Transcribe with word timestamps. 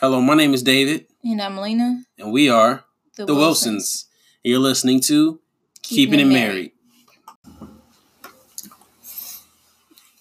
Hello, 0.00 0.20
my 0.20 0.34
name 0.34 0.54
is 0.54 0.62
David, 0.62 1.06
And 1.22 1.40
I'm 1.42 1.58
Lena. 1.58 2.04
and 2.18 2.32
we 2.32 2.48
are 2.48 2.84
the, 3.16 3.26
Wilsons. 3.26 4.06
You're 4.42 4.58
listening 4.58 5.00
to 5.02 5.40
Keeping, 5.82 6.20
It 6.20 6.24
Married. 6.24 6.72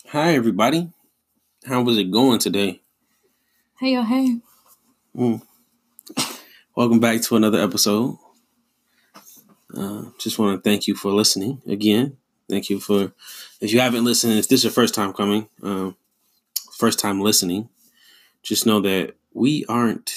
Hi, 0.08 0.34
everybody. 0.34 0.90
How 1.66 1.82
was 1.82 1.98
it 1.98 2.12
going 2.12 2.40
today? 2.40 2.82
Hey, 3.80 3.94
yo, 3.94 4.04
hey. 4.04 4.40
Mm. 5.16 5.42
Welcome 6.76 7.00
back 7.00 7.22
to 7.22 7.36
another 7.38 7.62
episode. 7.62 8.18
Uh, 9.74 10.06
just 10.20 10.40
want 10.40 10.62
to 10.62 10.70
thank 10.70 10.88
you 10.88 10.96
for 10.96 11.12
listening 11.12 11.62
again. 11.68 12.18
Thank 12.50 12.70
you 12.70 12.80
for, 12.80 13.14
if 13.62 13.72
you 13.72 13.80
haven't 13.80 14.04
listened, 14.04 14.34
if 14.34 14.50
this 14.50 14.60
is 14.60 14.64
your 14.66 14.74
first 14.74 14.94
time 14.96 15.14
coming, 15.14 15.48
um, 15.62 15.96
first 16.74 17.00
time 17.00 17.22
listening, 17.22 17.70
just 18.42 18.66
know 18.66 18.82
that 18.82 19.16
we 19.40 19.64
aren't 19.70 20.14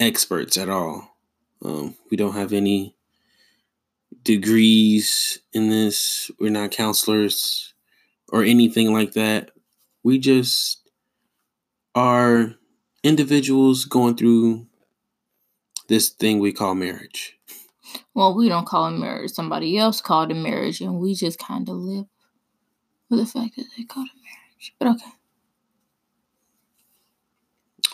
experts 0.00 0.56
at 0.56 0.70
all. 0.70 1.14
Um, 1.62 1.94
we 2.10 2.16
don't 2.16 2.32
have 2.32 2.54
any 2.54 2.96
degrees 4.22 5.38
in 5.52 5.68
this. 5.68 6.30
We're 6.40 6.50
not 6.50 6.70
counselors 6.70 7.74
or 8.30 8.42
anything 8.42 8.94
like 8.94 9.12
that. 9.12 9.50
We 10.02 10.18
just 10.18 10.90
are 11.94 12.54
individuals 13.02 13.84
going 13.84 14.16
through 14.16 14.66
this 15.88 16.08
thing 16.08 16.38
we 16.38 16.52
call 16.52 16.74
marriage. 16.74 17.38
Well, 18.14 18.34
we 18.34 18.48
don't 18.48 18.66
call 18.66 18.86
it 18.86 18.98
marriage. 18.98 19.32
Somebody 19.32 19.76
else 19.76 20.00
called 20.00 20.30
it 20.30 20.34
marriage, 20.34 20.80
and 20.80 20.98
we 20.98 21.14
just 21.14 21.38
kind 21.38 21.68
of 21.68 21.76
live 21.76 22.06
with 23.10 23.20
the 23.20 23.26
fact 23.26 23.56
that 23.56 23.66
they 23.76 23.84
called 23.84 24.08
it 24.08 24.18
marriage. 24.22 24.74
But 24.78 24.88
okay. 24.88 25.15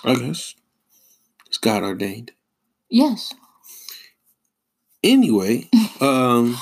I 0.04 0.14
guess 0.14 0.54
it's 1.46 1.58
God 1.58 1.82
ordained. 1.82 2.32
Yes. 2.88 3.34
Anyway, 5.02 5.68
um, 6.00 6.56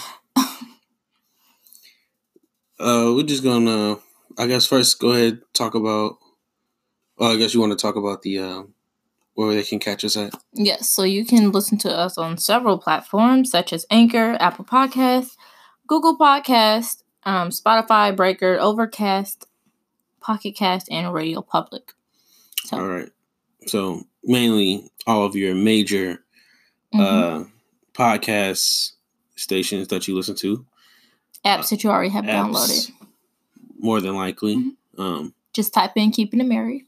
uh, 2.79 3.13
we're 3.15 3.23
just 3.23 3.45
gonna, 3.45 3.99
I 4.39 4.47
guess, 4.47 4.67
first 4.67 4.99
go 4.99 5.13
ahead 5.13 5.41
talk 5.53 5.75
about. 5.75 6.19
Well, 7.17 7.33
I 7.33 7.37
guess 7.37 7.53
you 7.53 7.61
want 7.61 7.73
to 7.73 7.83
talk 7.83 7.97
about 7.97 8.23
the 8.23 8.39
um, 8.39 8.75
where 9.35 9.55
they 9.55 9.63
can 9.63 9.79
catch 9.79 10.05
us 10.05 10.17
at. 10.17 10.35
Yes. 10.53 10.89
So 10.89 11.03
you 11.03 11.25
can 11.25 11.51
listen 11.53 11.79
to 11.79 11.91
us 11.91 12.19
on 12.19 12.39
several 12.39 12.79
platforms 12.79 13.51
such 13.51 13.73
as 13.73 13.87
Anchor, 13.91 14.37
Apple 14.41 14.65
Podcasts, 14.65 15.37
Google 15.87 16.17
Podcast, 16.19 17.03
um, 17.25 17.51
Spotify, 17.51 18.15
Breaker, 18.15 18.59
Overcast, 18.61 19.47
Pocket 20.21 20.57
Cast, 20.57 20.91
and 20.91 21.13
Radio 21.13 21.43
Public. 21.43 21.93
So, 22.65 22.79
All 22.79 22.87
right. 22.87 23.11
So 23.67 24.03
mainly 24.25 24.91
all 25.07 25.25
of 25.25 25.37
your 25.37 25.55
major 25.55 26.25
mhm. 26.95 27.01
uh 27.01 27.45
podcast 27.93 28.93
stations 29.37 29.89
that 29.89 30.07
you 30.09 30.15
listen 30.17 30.35
to, 30.37 30.65
apps 31.45 31.71
that 31.71 31.83
you 31.85 31.91
already 31.91 32.11
have 32.11 32.25
apps, 32.25 32.53
downloaded. 32.53 32.93
more 33.79 34.01
than 34.01 34.15
likely. 34.15 34.57
Mhm. 34.57 34.77
Um, 34.99 35.35
Just 35.53 35.75
type 35.75 35.93
in 35.97 36.11
"Keeping 36.11 36.41
It 36.41 36.47
Married," 36.47 36.87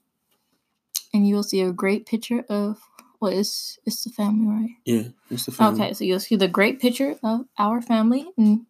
and 1.13 1.27
you 1.27 1.35
will 1.35 1.43
see 1.43 1.61
a 1.61 1.73
great 1.73 2.07
picture 2.07 2.45
of 2.49 2.79
what 3.19 3.33
is 3.33 3.79
it's 3.87 4.05
the 4.05 4.11
family, 4.11 4.47
right? 4.47 4.77
yeah, 4.85 5.09
it's 5.31 5.47
the 5.47 5.53
family. 5.53 5.81
Okay, 5.81 5.93
so 5.95 6.05
you'll 6.05 6.21
see 6.21 6.37
the 6.37 6.49
great 6.49 6.81
picture 6.81 7.17
of 7.23 7.47
our 7.59 7.81
family, 7.83 8.31
and 8.37 8.67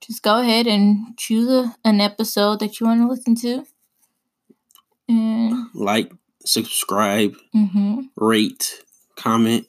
just 0.00 0.22
go 0.22 0.40
ahead 0.40 0.66
and 0.66 1.16
choose 1.16 1.48
a, 1.48 1.76
an 1.84 2.00
episode 2.00 2.60
that 2.60 2.80
you 2.80 2.86
want 2.86 3.00
to 3.00 3.08
listen 3.08 3.34
to. 3.36 3.64
And 5.08 5.66
Like, 5.74 6.12
subscribe, 6.44 7.34
hmm 7.52 8.02
rate, 8.16 8.82
comment. 9.16 9.66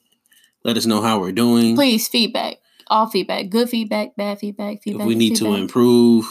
Let 0.64 0.76
us 0.76 0.86
know 0.86 1.02
how 1.02 1.20
we're 1.20 1.32
doing. 1.32 1.74
please 1.74 2.08
feedback, 2.08 2.56
all 2.88 3.06
feedback, 3.08 3.50
good 3.50 3.68
feedback, 3.68 4.16
bad 4.16 4.38
feedback, 4.38 4.78
if 4.78 4.82
feedback. 4.84 5.06
we 5.06 5.12
is 5.14 5.18
need 5.18 5.36
to 5.36 5.54
improve, 5.54 6.26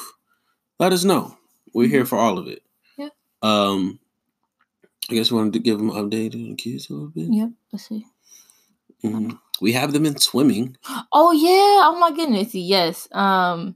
let 0.80 0.92
us 0.94 1.04
know. 1.04 1.38
We're 1.74 1.88
here 1.88 2.06
for 2.06 2.18
all 2.18 2.38
of 2.38 2.48
it. 2.48 2.62
Yeah. 2.98 3.10
Um, 3.42 4.00
I 5.10 5.16
guess 5.16 5.32
we 5.32 5.38
wanted 5.38 5.54
to 5.54 5.60
give 5.60 5.78
them 5.78 5.90
an 5.90 5.96
update 6.10 6.34
on 6.34 6.50
the 6.50 6.56
kids 6.56 6.90
a 6.90 6.94
little 6.94 7.10
bit. 7.10 7.28
Yep. 7.30 7.50
Let's 7.72 7.88
see. 7.88 8.06
Mhm. 9.04 9.38
We 9.62 9.74
have 9.74 9.92
them 9.94 10.06
in 10.06 10.18
swimming. 10.18 10.78
Oh 11.12 11.32
yeah! 11.32 11.88
Oh 11.90 11.98
my 12.00 12.12
goodness! 12.12 12.56
Yes. 12.56 13.08
Um, 13.12 13.76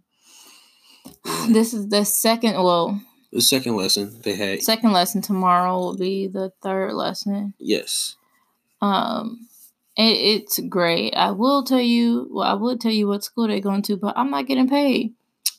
this 1.50 1.74
is 1.74 1.90
the 1.90 2.04
second. 2.06 2.56
Well, 2.64 3.00
The 3.32 3.42
second 3.42 3.76
lesson 3.76 4.20
they 4.24 4.36
had. 4.36 4.62
second 4.62 4.94
lesson 4.94 5.22
tomorrow 5.22 5.78
will 5.78 5.98
be 5.98 6.28
the 6.28 6.52
third 6.62 6.94
lesson. 6.94 7.54
yes. 7.60 8.16
Um, 8.82 9.48
it, 9.98 10.18
it's 10.44 10.60
great. 10.70 11.14
I 11.16 11.32
will 11.32 11.64
tell 11.64 11.80
you. 11.82 12.28
Well, 12.32 12.48
I 12.48 12.54
will 12.54 12.78
tell 12.78 12.92
you 12.92 13.08
what 13.08 13.24
school 13.24 13.48
they're 13.48 13.60
going 13.60 13.82
to, 13.84 13.98
but 13.98 14.18
I'm 14.18 14.30
not 14.30 14.46
getting 14.46 14.70
paid 14.70 15.14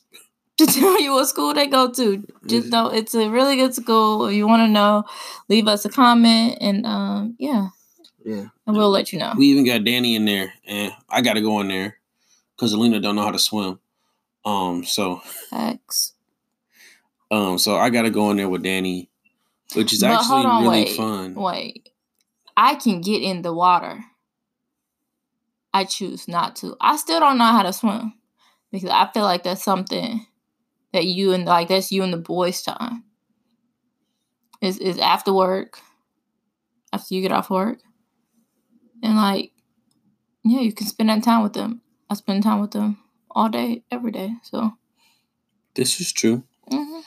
to 0.57 0.65
tell 0.65 0.99
you 1.01 1.11
what 1.13 1.27
school 1.27 1.53
they 1.53 1.67
go 1.67 1.91
to. 1.91 2.25
Just 2.47 2.69
know 2.69 2.87
it's 2.87 3.13
a 3.13 3.29
really 3.29 3.57
good 3.57 3.75
school. 3.75 4.25
If 4.27 4.33
you 4.35 4.47
want 4.47 4.61
to 4.61 4.67
know, 4.69 5.03
leave 5.49 5.67
us 5.67 5.83
a 5.85 5.89
comment, 5.89 6.57
and 6.61 6.85
um, 6.85 7.35
yeah, 7.37 7.67
Yeah. 8.23 8.45
and 8.65 8.75
we'll 8.77 8.89
let 8.89 9.11
you 9.11 9.19
know. 9.19 9.33
We 9.37 9.47
even 9.47 9.65
got 9.65 9.83
Danny 9.83 10.15
in 10.15 10.23
there, 10.25 10.53
and 10.65 10.93
I 11.09 11.21
got 11.21 11.33
to 11.33 11.41
go 11.41 11.59
in 11.59 11.67
there 11.67 11.97
because 12.55 12.71
Alina 12.73 12.99
don't 13.01 13.15
know 13.15 13.23
how 13.23 13.31
to 13.31 13.39
swim. 13.39 13.79
Um, 14.45 14.85
so 14.85 15.17
Facts. 15.49 16.13
Um, 17.31 17.57
so 17.57 17.75
I 17.77 17.89
got 17.89 18.03
to 18.03 18.09
go 18.09 18.31
in 18.31 18.37
there 18.37 18.49
with 18.49 18.63
Danny, 18.63 19.09
which 19.73 19.93
is 19.93 20.01
But 20.01 20.11
actually 20.11 20.45
on, 20.45 20.63
really 20.63 20.85
wait, 20.85 20.97
fun. 20.97 21.35
Wait, 21.35 21.89
I 22.57 22.75
can 22.75 23.01
get 23.01 23.21
in 23.21 23.41
the 23.41 23.53
water. 23.53 24.03
I 25.73 25.83
choose 25.83 26.27
not 26.27 26.55
to. 26.57 26.75
I 26.81 26.97
still 26.97 27.19
don't 27.19 27.37
know 27.37 27.45
how 27.45 27.63
to 27.63 27.73
swim 27.73 28.13
because 28.71 28.89
I 28.89 29.09
feel 29.13 29.23
like 29.23 29.43
that's 29.43 29.63
something 29.63 30.25
that 30.93 31.05
you 31.05 31.33
and 31.33 31.45
like 31.45 31.67
that's 31.67 31.91
you 31.91 32.03
and 32.03 32.11
the 32.13 32.17
boys' 32.17 32.61
time. 32.63 33.03
Is 34.61 34.77
is 34.79 34.97
after 34.99 35.31
work, 35.31 35.79
after 36.91 37.13
you 37.15 37.21
get 37.21 37.31
off 37.31 37.49
work, 37.49 37.79
and 39.01 39.15
like, 39.15 39.51
yeah, 40.43 40.59
you 40.59 40.73
can 40.73 40.87
spend 40.87 41.09
that 41.09 41.23
time 41.23 41.43
with 41.43 41.53
them. 41.53 41.81
I 42.09 42.15
spend 42.15 42.43
time 42.43 42.59
with 42.59 42.71
them 42.71 42.97
all 43.31 43.49
day, 43.49 43.83
every 43.91 44.11
day. 44.11 44.33
So, 44.43 44.73
This 45.75 46.01
is 46.01 46.11
true. 46.11 46.43
mhm. 46.69 47.03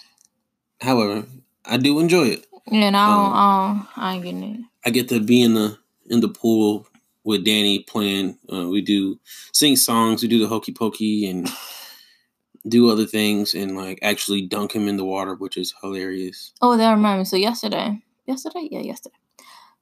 However, 0.82 1.24
I 1.64 1.76
do 1.76 2.00
enjoy 2.00 2.24
it. 2.28 2.46
yeah, 2.70 2.86
and 2.86 2.96
I 2.96 3.06
don't, 3.06 3.24
Um, 3.24 3.32
I, 3.32 3.66
don't, 3.66 4.04
I 4.04 4.14
ain't 4.14 4.24
getting 4.24 4.42
it. 4.42 4.60
I 4.84 4.90
get 4.90 5.08
to 5.10 5.20
be 5.20 5.42
in 5.42 5.54
the 5.54 5.78
in 6.10 6.20
the 6.20 6.28
pool 6.28 6.86
with 7.24 7.44
Danny 7.44 7.80
playing. 7.80 8.36
Uh, 8.52 8.68
we 8.68 8.82
do 8.82 9.20
sing 9.52 9.76
songs, 9.76 10.22
we 10.22 10.28
do 10.28 10.40
the 10.40 10.48
hokey 10.48 10.72
pokey, 10.72 11.30
and 11.30 11.48
do 12.68 12.90
other 12.90 13.06
things, 13.06 13.54
and 13.54 13.76
like 13.76 14.00
actually 14.02 14.42
dunk 14.42 14.72
him 14.74 14.88
in 14.88 14.96
the 14.96 15.04
water, 15.04 15.36
which 15.36 15.56
is 15.56 15.72
hilarious. 15.80 16.52
Oh, 16.60 16.76
that 16.76 16.92
reminds 16.92 17.20
me. 17.32 17.38
So 17.38 17.40
yesterday, 17.40 18.02
yesterday, 18.26 18.68
yeah, 18.70 18.80
yesterday. 18.80 19.16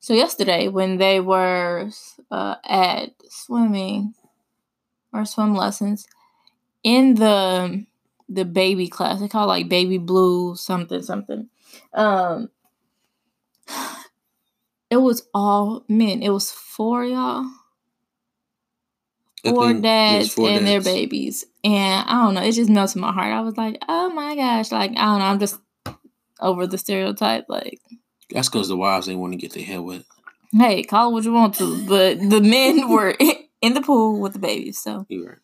So 0.01 0.13
yesterday, 0.13 0.69
when 0.69 0.99
they 0.99 1.21
were 1.21 1.91
uh, 2.31 2.57
at 2.65 3.13
swimming 3.31 4.15
or 5.15 5.25
swim 5.25 5.55
lessons 5.55 6.07
in 6.85 7.15
the 7.15 7.87
the 8.31 8.45
baby 8.45 8.89
class, 8.89 9.21
they 9.21 9.29
call 9.29 9.45
it 9.45 9.49
like 9.49 9.69
baby 9.69 9.99
blue 9.99 10.55
something 10.55 11.03
something. 11.03 11.49
Um, 11.93 12.49
it 14.91 14.99
was 14.99 15.27
all 15.35 15.85
men. 15.89 16.23
It 16.23 16.31
was 16.31 16.51
four 16.51 17.05
y'all, 17.05 17.45
four 19.43 19.53
think 19.53 19.71
it 19.71 19.75
was 19.75 19.83
dads 19.83 20.35
four 20.35 20.49
and 20.49 20.67
their 20.67 20.81
babies, 20.81 21.45
and 21.65 22.09
I 22.09 22.25
don't 22.25 22.35
know. 22.35 22.43
It 22.43 22.53
just 22.53 22.71
melted 22.71 23.01
my 23.01 23.13
heart. 23.13 23.33
I 23.33 23.41
was 23.41 23.57
like, 23.57 23.79
oh 23.89 24.11
my 24.11 24.37
gosh, 24.37 24.71
like 24.71 24.93
I 24.93 25.05
don't 25.05 25.19
know. 25.19 25.25
I'm 25.25 25.41
just 25.41 25.59
over 26.41 26.67
the 26.67 26.79
stereotype, 26.79 27.47
like. 27.49 27.81
That's 28.31 28.49
because 28.49 28.69
the 28.69 28.77
wives 28.77 29.07
they 29.07 29.17
want 29.17 29.33
to 29.33 29.39
get 29.39 29.55
their 29.55 29.65
head 29.65 29.81
wet. 29.81 30.05
hey, 30.53 30.85
call 30.85 31.11
it 31.11 31.13
what 31.13 31.25
you 31.25 31.33
want 31.33 31.57
to, 31.57 31.85
but 31.89 32.21
the 32.21 32.41
men 32.41 32.89
were 32.89 33.17
in 33.61 33.75
the 33.75 33.81
pool 33.81 34.21
with 34.21 34.35
the 34.35 34.39
babies, 34.39 34.79
so 34.79 35.05
You're 35.09 35.27
right. 35.27 35.39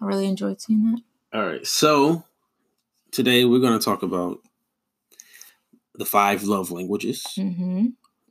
I 0.00 0.04
really 0.04 0.26
enjoyed 0.26 0.60
seeing 0.60 0.92
that. 0.92 1.02
All 1.32 1.46
right, 1.46 1.66
so 1.66 2.24
today 3.10 3.44
we're 3.44 3.60
going 3.60 3.78
to 3.78 3.84
talk 3.84 4.02
about 4.02 4.40
the 5.94 6.04
five 6.04 6.42
love 6.44 6.70
languages. 6.70 7.24
hmm 7.36 7.86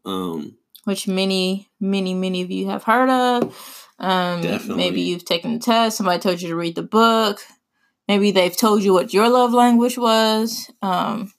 Um, 0.05 0.57
Which 0.83 1.07
many, 1.07 1.69
many, 1.79 2.13
many 2.13 2.41
of 2.41 2.51
you 2.51 2.69
have 2.69 2.83
heard 2.83 3.09
of. 3.09 3.87
Um, 3.97 4.41
Definitely. 4.41 4.75
Maybe 4.83 5.01
you've 5.01 5.25
taken 5.25 5.53
the 5.53 5.59
test. 5.59 5.97
Somebody 5.97 6.19
told 6.19 6.41
you 6.41 6.49
to 6.49 6.55
read 6.55 6.75
the 6.75 6.83
book. 6.83 7.39
Maybe 8.07 8.31
they've 8.31 8.55
told 8.55 8.83
you 8.83 8.93
what 8.93 9.13
your 9.13 9.29
love 9.29 9.53
language 9.53 9.97
was. 9.97 10.69
Um, 10.81 11.33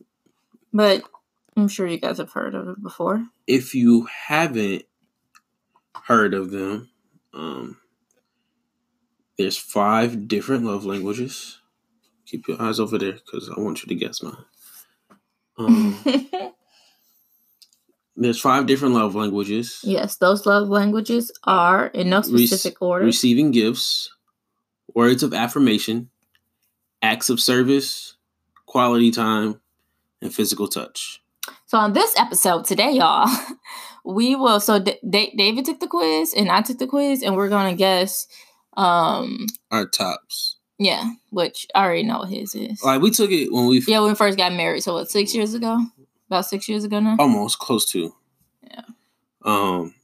but 0.73 1.03
I'm 1.57 1.69
sure 1.69 1.87
you 1.87 1.99
guys 1.99 2.19
have 2.19 2.33
heard 2.33 2.55
of 2.55 2.69
it 2.69 2.83
before. 2.83 3.25
if 3.47 3.75
you 3.75 4.07
haven't 4.27 4.85
heard 6.07 6.35
of 6.35 6.51
them, 6.51 6.89
um, 7.35 7.77
there's 9.39 9.57
five 9.57 10.29
different 10.29 10.65
love 10.65 10.85
languages. 10.85 11.59
Keep 12.27 12.49
your 12.49 12.61
eyes 12.63 12.81
over 12.81 12.99
there 12.99 13.13
because 13.13 13.51
I 13.51 13.61
want 13.61 13.83
you 13.83 13.89
to 13.89 13.95
guess 13.95 14.23
mine. 14.23 14.37
Um, 15.59 15.99
There's 18.17 18.41
five 18.41 18.67
different 18.67 18.95
love 18.95 19.15
languages. 19.15 19.81
Yes, 19.83 20.17
those 20.17 20.45
love 20.45 20.69
languages 20.69 21.33
are 21.45 21.87
in 21.87 22.11
no 22.11 22.21
specific 22.21 22.81
order. 22.83 23.05
Receiving 23.05 23.51
gifts, 23.53 24.11
words 24.95 25.23
of 25.23 25.33
affirmation, 25.33 26.11
acts 27.01 27.31
of 27.31 27.41
service, 27.41 28.17
quality 28.67 29.11
time, 29.11 29.61
and 30.21 30.33
physical 30.33 30.69
touch. 30.69 31.23
So 31.67 31.79
on 31.79 31.95
this 31.95 32.15
episode 32.19 32.67
today, 32.67 32.93
y'all, 32.93 33.29
we 34.05 34.37
will. 34.37 34.61
So 34.61 34.79
D- 34.79 35.01
Da- 35.09 35.35
David 35.37 35.65
took 35.65 35.81
the 35.81 35.87
quiz 35.87 36.35
and 36.35 36.51
I 36.51 36.61
took 36.61 36.79
the 36.79 36.87
quiz, 36.87 37.23
and 37.23 37.35
we're 37.35 37.49
gonna 37.49 37.75
guess. 37.75 38.27
Um, 38.75 39.47
Our 39.71 39.87
tops. 39.87 40.57
yeah, 40.79 41.13
which 41.31 41.67
I 41.75 41.85
already 41.85 42.05
know 42.05 42.21
what 42.21 42.29
his 42.29 42.55
is. 42.55 42.83
Like 42.83 43.03
we 43.03 43.11
took 43.11 43.31
it 43.31 43.53
when 43.53 43.67
we 43.67 43.81
Yeah, 43.87 44.01
when 44.01 44.11
we 44.11 44.15
first 44.15 44.39
got 44.39 44.53
married. 44.53 44.83
So 44.83 44.95
what, 44.95 45.11
six 45.11 45.35
years 45.35 45.55
ago? 45.55 45.85
About 46.29 46.47
six 46.47 46.69
years 46.69 46.85
ago 46.85 46.99
now. 47.01 47.17
almost 47.19 47.59
close 47.59 47.85
to. 47.93 48.15
Yeah. 48.71 48.83
Um. 49.45 49.95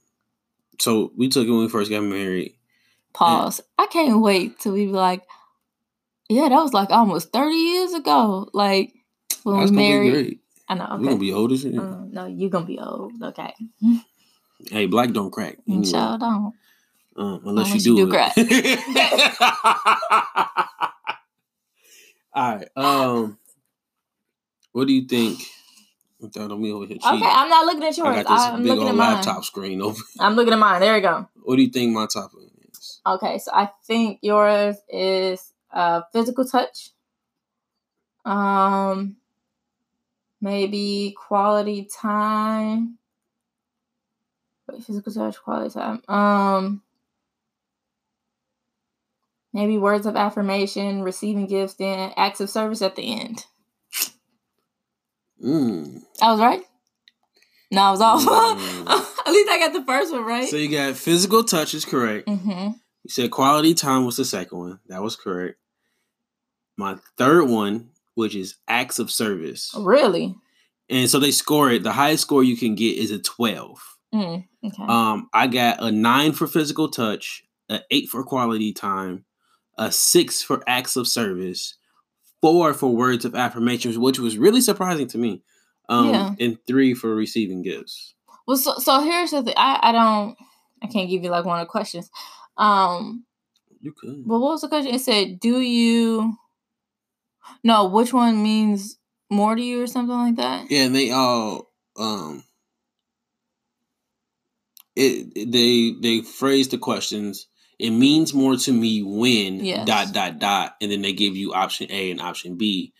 So 0.79 1.11
we 1.17 1.29
took 1.29 1.47
it 1.47 1.51
when 1.51 1.61
we 1.61 1.69
first 1.69 1.89
got 1.89 2.03
married. 2.03 2.55
Pause. 3.13 3.61
I 3.77 3.87
can't 3.87 4.21
wait 4.21 4.59
till 4.59 4.73
we 4.73 4.85
be 4.85 4.91
like, 4.91 5.23
yeah, 6.29 6.47
that 6.47 6.61
was 6.61 6.73
like 6.73 6.91
almost 6.91 7.33
thirty 7.33 7.55
years 7.55 7.93
ago. 7.93 8.49
Like 8.53 8.93
when 9.43 9.59
That's 9.59 9.71
we 9.71 9.77
married. 9.77 10.39
I 10.67 10.75
know. 10.75 10.87
We're 10.91 11.05
gonna 11.05 11.17
be 11.17 11.33
old 11.33 11.51
as 11.51 11.61
shit. 11.61 11.77
Uh, 11.77 12.05
no, 12.11 12.27
you're 12.27 12.51
gonna 12.51 12.65
be 12.65 12.77
old. 12.77 13.13
Okay. 13.21 13.53
hey, 14.69 14.85
black 14.85 15.11
don't 15.11 15.31
crack. 15.31 15.57
Anyway. 15.67 15.91
Child, 15.91 16.19
don't. 16.19 16.53
Uh, 17.17 17.39
unless, 17.43 17.67
Unless 17.67 17.85
you 17.85 17.95
you 17.97 18.05
do, 18.05 18.11
do 18.11 18.17
it. 18.37 18.79
All 22.33 22.55
right. 22.55 22.67
Um, 22.75 23.37
what 24.71 24.87
do 24.87 24.93
you 24.93 25.05
think? 25.07 25.39
Without 26.21 26.57
me 26.59 26.71
over 26.71 26.85
here 26.85 26.97
cheating. 26.97 27.17
Okay, 27.17 27.25
I'm 27.31 27.49
not 27.49 27.65
looking 27.65 27.83
at 27.83 27.97
I 27.99 28.13
yours. 28.13 28.23
got 28.23 28.27
this 28.35 28.41
I'm 28.41 28.61
big 28.61 28.67
looking 28.71 28.81
old 28.83 28.89
at 28.91 28.95
mine. 28.97 29.13
laptop 29.15 29.45
screen 29.45 29.81
open. 29.81 30.01
I'm 30.19 30.35
looking 30.35 30.53
at 30.53 30.59
mine. 30.59 30.81
There 30.81 30.93
we 30.93 30.99
go. 31.01 31.27
What 31.43 31.55
do 31.55 31.61
you 31.61 31.69
think 31.69 31.93
my 31.93 32.07
top 32.07 32.31
is? 32.73 32.99
Okay, 33.05 33.37
so 33.39 33.51
I 33.53 33.69
think 33.85 34.19
yours 34.21 34.75
is 34.89 35.53
uh 35.71 36.01
physical 36.11 36.43
touch. 36.43 36.89
Um 38.25 39.15
maybe 40.41 41.15
quality 41.17 41.85
time. 41.85 42.97
Wait, 44.67 44.83
physical 44.83 45.13
touch, 45.13 45.41
quality 45.41 45.73
time. 45.73 46.01
Um 46.09 46.81
maybe 49.53 49.77
words 49.77 50.05
of 50.05 50.15
affirmation, 50.15 51.01
receiving 51.01 51.47
gifts, 51.47 51.75
then 51.75 52.11
acts 52.15 52.39
of 52.39 52.49
service 52.49 52.81
at 52.81 52.95
the 52.95 53.19
end. 53.19 53.45
Mm. 55.43 56.01
I 56.21 56.31
was 56.31 56.39
right? 56.39 56.61
No, 57.71 57.81
I 57.81 57.91
was 57.91 58.01
off. 58.01 58.21
Mm. 58.21 58.87
at 59.25 59.31
least 59.31 59.49
I 59.49 59.59
got 59.59 59.73
the 59.73 59.85
first 59.85 60.11
one 60.11 60.25
right. 60.25 60.47
So 60.47 60.57
you 60.57 60.69
got 60.69 60.95
physical 60.95 61.43
touch 61.43 61.73
is 61.73 61.85
correct. 61.85 62.27
mm-hmm. 62.27 62.71
You 63.03 63.09
said 63.09 63.31
quality 63.31 63.73
time 63.73 64.05
was 64.05 64.17
the 64.17 64.25
second 64.25 64.57
one. 64.57 64.79
That 64.87 65.01
was 65.01 65.15
correct. 65.15 65.57
My 66.77 66.97
third 67.17 67.47
one, 67.47 67.89
which 68.15 68.35
is 68.35 68.55
acts 68.67 68.99
of 68.99 69.11
service. 69.11 69.73
Really? 69.77 70.35
And 70.89 71.09
so 71.09 71.19
they 71.19 71.31
score 71.31 71.71
it. 71.71 71.83
The 71.83 71.91
highest 71.91 72.23
score 72.23 72.43
you 72.43 72.57
can 72.57 72.75
get 72.75 72.97
is 72.97 73.11
a 73.11 73.19
12. 73.19 73.97
Mm, 74.13 74.45
okay. 74.65 74.83
Um, 74.87 75.29
I 75.33 75.47
got 75.47 75.81
a 75.83 75.91
nine 75.91 76.31
for 76.31 76.47
physical 76.47 76.89
touch, 76.89 77.43
an 77.69 77.81
eight 77.91 78.09
for 78.09 78.23
quality 78.23 78.73
time, 78.73 79.25
a 79.79 79.91
six 79.91 80.43
for 80.43 80.61
acts 80.67 80.95
of 80.95 81.07
service, 81.07 81.75
four 82.41 82.73
for 82.75 82.93
words 82.95 83.25
of 83.25 83.33
affirmation, 83.33 83.99
which 83.99 84.19
was 84.19 84.37
really 84.37 84.61
surprising 84.61 85.07
to 85.07 85.17
me. 85.17 85.41
Um, 85.89 86.09
Yeah. 86.09 86.35
and 86.39 86.57
three 86.67 86.93
for 86.93 87.15
receiving 87.15 87.63
gifts. 87.63 88.13
Well, 88.45 88.57
so, 88.57 88.75
so 88.77 89.01
here's 89.01 89.31
the 89.31 89.41
thing. 89.41 89.55
I, 89.57 89.79
I 89.81 89.91
don't, 89.91 90.37
I 90.83 90.87
can't 90.87 91.09
give 91.09 91.23
you 91.23 91.31
like 91.31 91.45
one 91.45 91.59
of 91.59 91.65
the 91.65 91.71
questions. 91.71 92.11
Um, 92.57 93.25
You 93.81 93.93
could. 93.93 94.27
but 94.27 94.37
what 94.39 94.51
was 94.51 94.61
the 94.61 94.67
question? 94.67 94.93
It 94.93 95.01
said, 95.01 95.39
do 95.39 95.59
you, 95.61 96.35
no, 97.63 97.87
which 97.87 98.13
one 98.13 98.43
means 98.43 98.99
more 99.31 99.55
to 99.55 99.61
you 99.61 99.81
or 99.81 99.87
something 99.87 100.15
like 100.15 100.35
that? 100.35 100.69
Yeah, 100.69 100.83
and 100.85 100.95
they 100.95 101.09
all 101.11 101.71
um 101.97 102.43
it 104.95 105.27
it- 105.35 105.51
they 105.51 105.93
they 106.01 106.21
phrase 106.23 106.67
the 106.69 106.77
questions. 106.77 107.47
It 107.79 107.91
means 107.91 108.33
more 108.33 108.57
to 108.57 108.73
me 108.73 109.01
when 109.01 109.63
Yes. 109.63 109.87
dot 109.87 110.13
dot 110.13 110.39
dot, 110.39 110.75
and 110.81 110.91
then 110.91 111.01
they 111.01 111.13
give 111.13 111.35
you 111.37 111.53
option 111.53 111.87
A 111.89 112.11
and 112.11 112.19
option 112.21 112.57
B. 112.57 112.93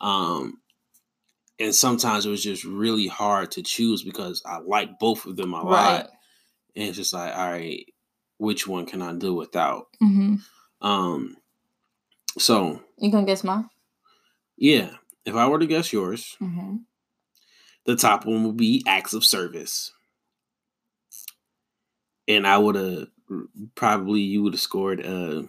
Um, 0.00 0.54
and 1.58 1.74
sometimes 1.74 2.24
it 2.26 2.30
was 2.30 2.42
just 2.42 2.64
really 2.64 3.06
hard 3.06 3.52
to 3.52 3.62
choose 3.62 4.02
because 4.02 4.42
I 4.46 4.58
like 4.58 4.98
both 4.98 5.26
of 5.26 5.36
them 5.36 5.52
a 5.52 5.62
lot, 5.62 6.08
and 6.74 6.88
it's 6.88 6.96
just 6.96 7.12
like, 7.12 7.36
all 7.36 7.50
right, 7.50 7.84
which 8.38 8.66
one 8.66 8.86
can 8.86 9.02
I 9.02 9.12
do 9.12 9.34
without? 9.34 9.86
Mm-hmm. 10.02 10.36
Um, 10.86 11.36
so 12.38 12.80
You 12.98 13.10
gonna 13.12 13.26
guess 13.26 13.44
mine? 13.44 13.68
yeah, 14.56 14.96
if 15.26 15.34
I 15.34 15.46
were 15.46 15.58
to 15.58 15.66
guess 15.66 15.92
yours, 15.92 16.36
Mm-hmm. 16.40 16.76
the 17.84 17.96
top 17.96 18.24
one 18.24 18.44
would 18.44 18.56
be 18.56 18.82
acts 18.86 19.12
of 19.12 19.24
service. 19.24 19.92
And 22.28 22.46
I 22.46 22.56
would 22.58 22.76
have 22.76 23.08
probably 23.74 24.20
you 24.20 24.42
would 24.42 24.54
have 24.54 24.60
scored 24.60 25.04
uh 25.04 25.42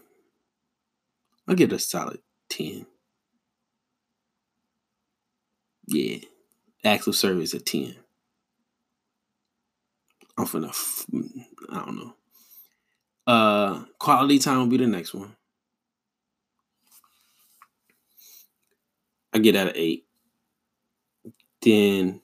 I'll 1.48 1.56
give 1.56 1.72
it 1.72 1.76
a 1.76 1.80
solid 1.80 2.20
10. 2.50 2.86
Yeah. 5.88 6.18
Acts 6.84 7.08
of 7.08 7.16
service 7.16 7.54
at 7.54 7.66
10. 7.66 7.96
I'm 10.38 10.46
finna 10.46 10.70
f- 10.70 11.06
I 11.70 11.86
don't 11.86 11.96
know. 11.98 12.16
Uh 13.28 13.86
quality 14.00 14.40
time 14.40 14.60
will 14.60 14.68
be 14.68 14.78
the 14.78 14.88
next 14.88 15.14
one. 15.14 15.36
I 19.34 19.40
get 19.40 19.56
out 19.56 19.68
of 19.68 19.74
eight. 19.76 20.06
Then 21.62 22.22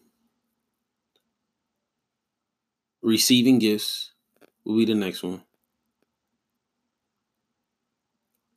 receiving 3.01 3.59
gifts 3.59 4.11
will 4.65 4.77
be 4.77 4.85
the 4.85 4.95
next 4.95 5.23
one. 5.23 5.43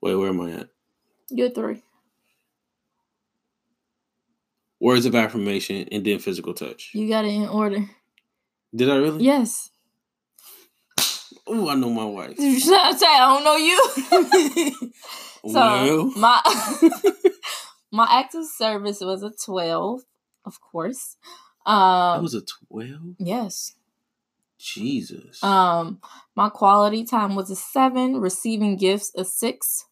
Wait, 0.03 0.17
where 0.17 0.31
am 0.31 0.41
I 0.41 0.51
at? 0.51 0.69
You're 1.31 1.51
three. 1.51 1.83
Words 4.81 5.07
of 5.07 5.15
affirmation 5.15 5.89
and 5.93 6.05
then 6.05 6.19
physical 6.19 6.55
touch. 6.55 6.91
You 6.93 7.09
got 7.09 7.25
it 7.25 7.29
in 7.29 7.49
order. 7.49 7.89
Did 8.75 8.91
I 8.91 8.97
really? 8.97 9.25
Yes. 9.25 9.71
Oh, 11.47 11.69
I 11.69 11.75
know 11.77 11.91
my 11.91 12.05
wife. 12.05 12.35
You 12.39 12.59
should 12.61 12.73
not 12.73 12.99
say 12.99 13.07
I 13.07 13.33
don't 13.33 13.45
know 13.45 13.57
you. 13.57 14.93
so 15.53 15.55
well, 15.55 16.05
my 16.17 16.41
my 17.93 18.09
active 18.11 18.47
service 18.47 19.01
was 19.01 19.23
a 19.23 19.31
twelve, 19.31 20.01
of 20.45 20.61
course. 20.61 21.17
Um, 21.65 22.17
that 22.17 22.23
was 22.23 22.35
a 22.35 22.43
12? 22.71 22.99
yes. 23.19 23.75
Jesus. 24.59 25.43
Um, 25.43 26.01
my 26.37 26.49
quality 26.49 27.05
time 27.05 27.35
was 27.35 27.51
a 27.51 27.57
seven, 27.57 28.21
receiving 28.21 28.77
gifts 28.77 29.13
a 29.17 29.25
six, 29.25 29.87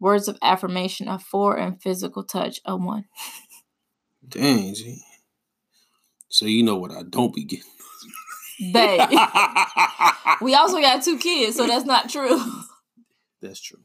words 0.00 0.28
of 0.28 0.38
affirmation 0.42 1.08
a 1.08 1.18
four, 1.18 1.56
and 1.56 1.80
physical 1.80 2.24
touch 2.24 2.60
a 2.64 2.76
one. 2.76 3.04
Dang, 4.26 4.74
G. 4.74 5.02
So 6.28 6.46
you 6.46 6.62
know 6.62 6.76
what 6.76 6.92
I 6.92 7.02
don't 7.02 7.34
be 7.34 7.44
getting. 7.44 7.64
Babe. 8.72 9.08
we 10.40 10.54
also 10.54 10.80
got 10.80 11.02
two 11.02 11.18
kids, 11.18 11.56
so 11.56 11.66
that's 11.66 11.84
not 11.84 12.08
true. 12.08 12.40
That's 13.40 13.60
true. 13.60 13.80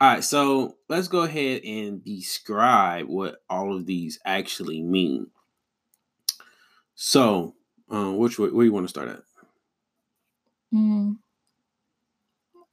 All 0.00 0.14
right, 0.14 0.24
so 0.24 0.76
let's 0.88 1.08
go 1.08 1.22
ahead 1.22 1.62
and 1.64 2.04
describe 2.04 3.06
what 3.06 3.42
all 3.50 3.76
of 3.76 3.84
these 3.84 4.20
actually 4.24 4.80
mean. 4.80 5.26
So, 6.94 7.54
um, 7.90 8.16
which 8.16 8.38
way, 8.38 8.48
where 8.48 8.64
you 8.64 8.72
want 8.72 8.84
to 8.84 8.88
start 8.88 9.08
at? 9.08 9.22
Mm. 10.72 11.16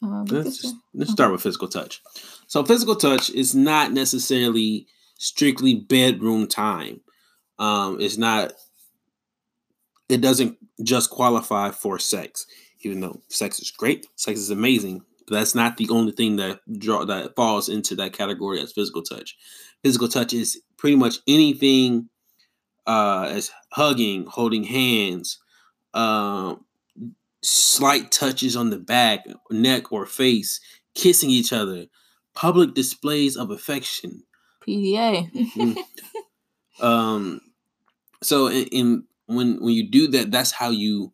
Uh, 0.05 0.23
Let's 0.29 0.61
just, 0.61 0.75
let's 0.93 1.11
start 1.11 1.31
with 1.31 1.41
physical 1.41 1.67
touch. 1.67 2.01
So, 2.47 2.63
physical 2.63 2.95
touch 2.95 3.29
is 3.31 3.55
not 3.55 3.91
necessarily 3.91 4.87
strictly 5.17 5.75
bedroom 5.75 6.47
time. 6.47 7.01
Um, 7.57 7.99
it's 7.99 8.17
not. 8.17 8.53
It 10.09 10.21
doesn't 10.21 10.57
just 10.83 11.09
qualify 11.09 11.71
for 11.71 11.97
sex, 11.97 12.45
even 12.81 12.99
though 12.99 13.21
sex 13.29 13.59
is 13.59 13.71
great. 13.71 14.05
Sex 14.15 14.39
is 14.39 14.51
amazing. 14.51 15.01
But 15.27 15.37
that's 15.37 15.55
not 15.55 15.77
the 15.77 15.89
only 15.89 16.11
thing 16.11 16.35
that 16.35 16.59
draw 16.77 17.03
that 17.05 17.35
falls 17.35 17.69
into 17.69 17.95
that 17.95 18.13
category 18.13 18.61
as 18.61 18.71
physical 18.71 19.01
touch. 19.01 19.35
Physical 19.83 20.07
touch 20.07 20.33
is 20.33 20.61
pretty 20.77 20.95
much 20.95 21.17
anything 21.27 22.09
uh, 22.85 23.27
as 23.31 23.51
hugging, 23.71 24.25
holding 24.27 24.63
hands, 24.63 25.39
um, 25.95 26.64
slight 27.45 28.11
touches 28.11 28.55
on 28.55 28.69
the 28.69 28.79
back, 28.79 29.25
neck, 29.51 29.91
or 29.91 30.05
face, 30.05 30.59
kissing 30.93 31.29
each 31.29 31.53
other, 31.53 31.85
public 32.33 32.73
displays 32.73 33.35
of 33.35 33.51
affection. 33.51 34.23
PDA. 34.67 35.77
Um, 36.81 37.41
so 38.21 38.47
in, 38.47 38.65
in 38.67 39.03
when 39.27 39.61
when 39.61 39.73
you 39.73 39.89
do 39.89 40.07
that, 40.09 40.31
that's 40.31 40.51
how 40.51 40.69
you 40.69 41.13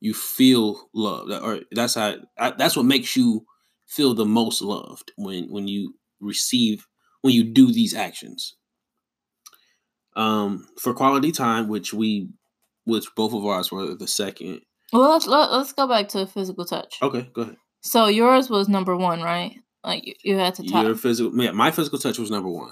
you 0.00 0.14
feel 0.14 0.88
loved, 0.94 1.32
or 1.32 1.60
that's 1.72 1.94
how 1.94 2.16
that's 2.36 2.76
what 2.76 2.86
makes 2.86 3.16
you 3.16 3.44
feel 3.86 4.14
the 4.14 4.24
most 4.24 4.62
loved 4.62 5.12
when 5.16 5.50
when 5.50 5.68
you 5.68 5.94
receive 6.20 6.86
when 7.22 7.34
you 7.34 7.44
do 7.44 7.72
these 7.72 7.94
actions. 7.94 8.56
Um, 10.16 10.68
for 10.78 10.94
quality 10.94 11.32
time, 11.32 11.66
which 11.68 11.92
we, 11.92 12.28
which 12.84 13.06
both 13.16 13.32
of 13.34 13.44
ours 13.44 13.72
were 13.72 13.96
the 13.96 14.06
second. 14.06 14.60
Well, 14.94 15.10
let's 15.10 15.26
let, 15.26 15.48
us 15.48 15.50
let 15.50 15.60
us 15.60 15.72
go 15.72 15.88
back 15.88 16.08
to 16.10 16.24
physical 16.24 16.64
touch. 16.64 16.98
Okay, 17.02 17.28
go 17.32 17.42
ahead. 17.42 17.56
So 17.80 18.06
yours 18.06 18.48
was 18.48 18.68
number 18.68 18.96
one, 18.96 19.22
right? 19.22 19.56
Like 19.82 20.06
you, 20.06 20.14
you 20.22 20.38
had 20.38 20.54
to 20.54 20.62
top. 20.62 20.84
Your 20.84 20.94
physical, 20.94 21.36
yeah, 21.42 21.50
my 21.50 21.72
physical 21.72 21.98
touch 21.98 22.16
was 22.16 22.30
number 22.30 22.48
one. 22.48 22.70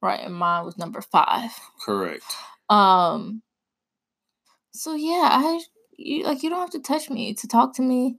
Right, 0.00 0.20
and 0.20 0.34
mine 0.34 0.64
was 0.64 0.78
number 0.78 1.00
five. 1.02 1.50
Correct. 1.84 2.24
Um. 2.70 3.42
So 4.70 4.94
yeah, 4.94 5.28
I 5.32 5.60
you 5.96 6.22
like 6.22 6.44
you 6.44 6.50
don't 6.50 6.60
have 6.60 6.70
to 6.70 6.80
touch 6.80 7.10
me 7.10 7.34
to 7.34 7.48
talk 7.48 7.74
to 7.74 7.82
me. 7.82 8.18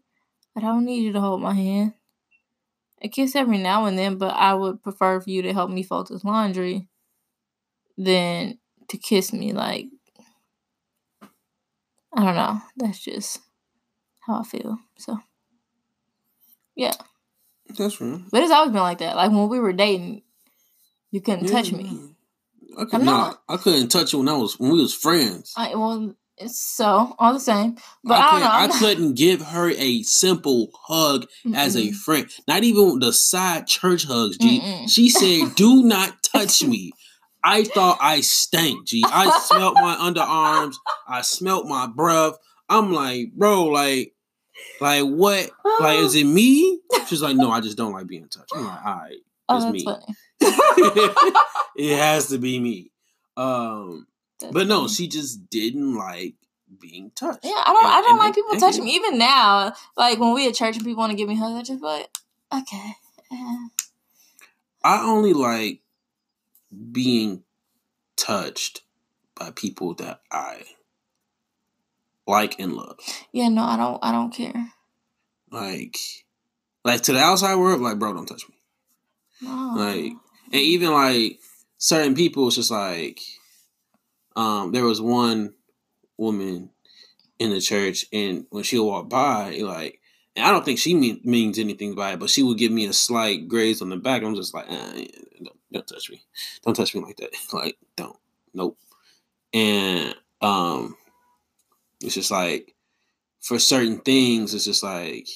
I 0.58 0.60
don't 0.60 0.84
need 0.84 1.04
you 1.04 1.14
to 1.14 1.22
hold 1.22 1.42
my 1.42 1.54
hand. 1.54 1.94
A 3.02 3.08
kiss 3.08 3.38
every 3.38 3.58
now 3.58 3.86
and 3.86 3.98
then, 3.98 4.18
but 4.18 4.34
I 4.36 4.54
would 4.54 4.84
prefer 4.84 5.22
for 5.22 5.30
you 5.30 5.42
to 5.44 5.54
help 5.54 5.70
me 5.70 5.82
fold 5.82 6.10
this 6.10 6.26
laundry 6.26 6.90
than 7.98 8.60
to 8.90 8.98
kiss 8.98 9.32
me. 9.32 9.54
Like 9.54 9.88
I 12.14 12.24
don't 12.24 12.36
know. 12.36 12.62
That's 12.78 13.00
just 13.00 13.40
how 14.26 14.40
I 14.40 14.44
feel. 14.44 14.78
So 14.98 15.20
yeah. 16.76 16.94
That's 17.78 18.00
right. 18.00 18.22
But 18.32 18.44
it's 18.44 18.52
always 18.52 18.72
been 18.72 18.82
like 18.82 19.00
that. 19.00 19.16
Like 19.16 19.32
when 19.32 19.50
we 19.50 19.60
were 19.60 19.74
dating, 19.74 20.22
you 21.12 21.22
couldn't 21.22 21.46
yeah, 21.46 21.52
touch 21.52 21.72
me. 21.72 22.16
I 22.78 22.86
could 22.86 23.04
not. 23.04 23.42
I 23.48 23.58
couldn't 23.58 23.90
touch 23.90 24.14
you 24.14 24.20
when 24.20 24.30
I 24.30 24.38
was 24.38 24.60
when 24.60 24.72
we 24.72 24.82
was 24.82 24.94
friends. 24.94 25.54
I 25.56 25.76
well, 25.76 26.16
it's 26.38 26.60
so 26.60 27.16
all 27.18 27.34
the 27.34 27.40
same. 27.40 27.78
But 28.04 28.20
I, 28.20 28.42
I, 28.42 28.64
I 28.66 28.68
couldn't 28.80 29.16
give 29.16 29.42
her 29.42 29.72
a 29.72 30.04
simple 30.04 30.70
hug 30.74 31.28
Mm-mm. 31.46 31.56
as 31.56 31.76
a 31.78 31.92
friend. 31.92 32.30
Not 32.48 32.64
even 32.64 33.00
the 33.00 33.14
side 33.14 33.68
church 33.68 34.06
hugs. 34.06 34.38
G. 34.38 34.60
Mm-mm. 34.60 34.90
She 34.90 35.10
said, 35.10 35.56
"Do 35.56 35.84
not 35.84 36.22
touch 36.24 36.64
me." 36.64 36.92
I 37.44 37.64
thought 37.64 38.00
I 38.02 38.22
stank. 38.22 38.88
G. 38.88 39.04
I 39.06 39.40
smelt 39.40 39.76
my 39.76 39.96
underarms. 40.02 40.76
I 41.08 41.22
smelt 41.22 41.68
my 41.68 41.88
breath. 41.88 42.34
I'm 42.68 42.92
like, 42.92 43.34
bro, 43.34 43.66
like 43.66 44.15
like 44.82 45.04
what? 45.04 45.50
Like 45.80 46.00
is 46.00 46.16
it 46.16 46.24
me? 46.26 46.80
She's 47.08 47.22
like, 47.22 47.36
no, 47.36 47.52
I 47.52 47.62
just 47.62 47.78
don't 47.78 47.94
like 47.94 48.08
being 48.08 48.28
touched. 48.28 48.52
I'm 48.56 48.66
like, 48.66 48.86
all 48.86 48.96
right, 48.96 49.18
oh, 49.50 49.74
it's 49.74 49.86
me. 49.86 49.96
it 51.78 51.98
has 51.98 52.28
to 52.30 52.38
be 52.38 52.60
me. 52.60 52.92
Um, 53.38 54.08
that's 54.40 54.54
but 54.54 54.68
no, 54.68 54.82
funny. 54.82 54.94
she 54.94 55.08
just 55.08 55.50
didn't 55.50 55.96
like 55.96 56.36
being 56.80 57.12
touched. 57.16 57.44
Yeah, 57.44 57.52
I 57.56 57.74
don't. 57.74 57.86
And, 57.86 57.94
I 57.94 58.02
don't 58.02 58.18
like 58.18 58.36
people 58.36 58.56
touching 58.56 58.86
me. 58.86 58.96
Even 58.96 59.18
now, 59.18 59.74
like 59.98 60.20
when 60.20 60.34
we 60.34 60.48
at 60.48 60.56
church 60.56 60.76
and 60.76 60.86
people 60.86 61.00
want 61.00 61.12
to 61.12 61.18
give 61.18 61.30
me 61.30 61.36
hugs, 61.36 61.58
I 61.58 61.62
just 61.62 61.84
like, 61.84 62.10
okay. 62.54 62.94
Yeah. 63.32 63.68
I 64.84 65.04
only 65.04 65.34
like 65.34 65.82
being 66.92 67.44
touched 68.16 68.82
by 69.36 69.52
people 69.52 69.96
that 69.96 70.22
I 70.32 70.64
like 72.28 72.60
and 72.60 72.74
love. 72.74 73.00
Yeah, 73.32 73.50
no, 73.50 73.64
I 73.64 73.78
don't. 73.78 74.00
I 74.04 74.12
don't 74.12 74.34
care. 74.34 74.72
Like, 75.52 75.98
like 76.84 77.02
to 77.02 77.14
the 77.14 77.20
outside 77.20 77.56
world, 77.56 77.82
like, 77.82 78.00
bro, 78.00 78.14
don't 78.14 78.26
touch 78.26 78.48
me. 78.50 78.56
No. 79.42 79.74
Like, 79.76 80.14
and 80.52 80.62
even 80.62 80.92
like 80.92 81.40
certain 81.78 82.16
people, 82.16 82.48
it's 82.48 82.56
just 82.56 82.72
like, 82.72 83.20
um, 84.36 84.72
there 84.72 84.84
was 84.84 85.02
one 85.02 85.54
woman 86.18 86.72
in 87.40 87.52
the 87.52 87.62
church, 87.62 88.06
and 88.12 88.46
when 88.50 88.64
she 88.64 88.80
would 88.80 88.86
walk 88.86 89.10
by, 89.10 89.58
like, 89.62 90.00
and 90.36 90.46
I 90.46 90.52
don't 90.52 90.66
think 90.66 90.80
she 90.80 90.94
mean, 90.94 91.22
means 91.24 91.60
anything 91.60 91.96
by 91.96 92.14
it, 92.14 92.20
but 92.20 92.30
she 92.30 92.44
would 92.44 92.58
give 92.58 92.72
me 92.72 92.86
a 92.86 92.94
slight 92.94 93.48
graze 93.48 93.82
on 93.82 93.90
the 93.90 93.98
back. 93.98 94.24
I'm 94.24 94.36
just 94.36 94.54
like, 94.54 94.66
eh, 94.70 95.08
don't, 95.44 95.58
don't 95.72 95.88
touch 95.88 96.10
me, 96.10 96.22
don't 96.64 96.76
touch 96.76 96.96
me 96.96 97.02
like 97.02 97.18
that. 97.18 97.32
Like, 97.54 97.78
don't, 97.96 98.18
nope. 98.54 98.78
And 99.54 100.16
um, 100.42 100.98
it's 102.06 102.16
just 102.16 102.32
like 102.32 102.76
for 103.42 103.60
certain 103.60 104.00
things, 104.00 104.54
it's 104.54 104.66
just 104.66 104.84
like 104.84 105.28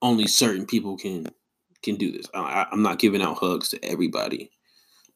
only 0.00 0.26
certain 0.26 0.66
people 0.66 0.96
can 0.96 1.26
can 1.82 1.96
do 1.96 2.12
this. 2.12 2.26
I, 2.34 2.66
am 2.72 2.82
not 2.82 2.98
giving 2.98 3.22
out 3.22 3.38
hugs 3.38 3.70
to 3.70 3.84
everybody. 3.84 4.50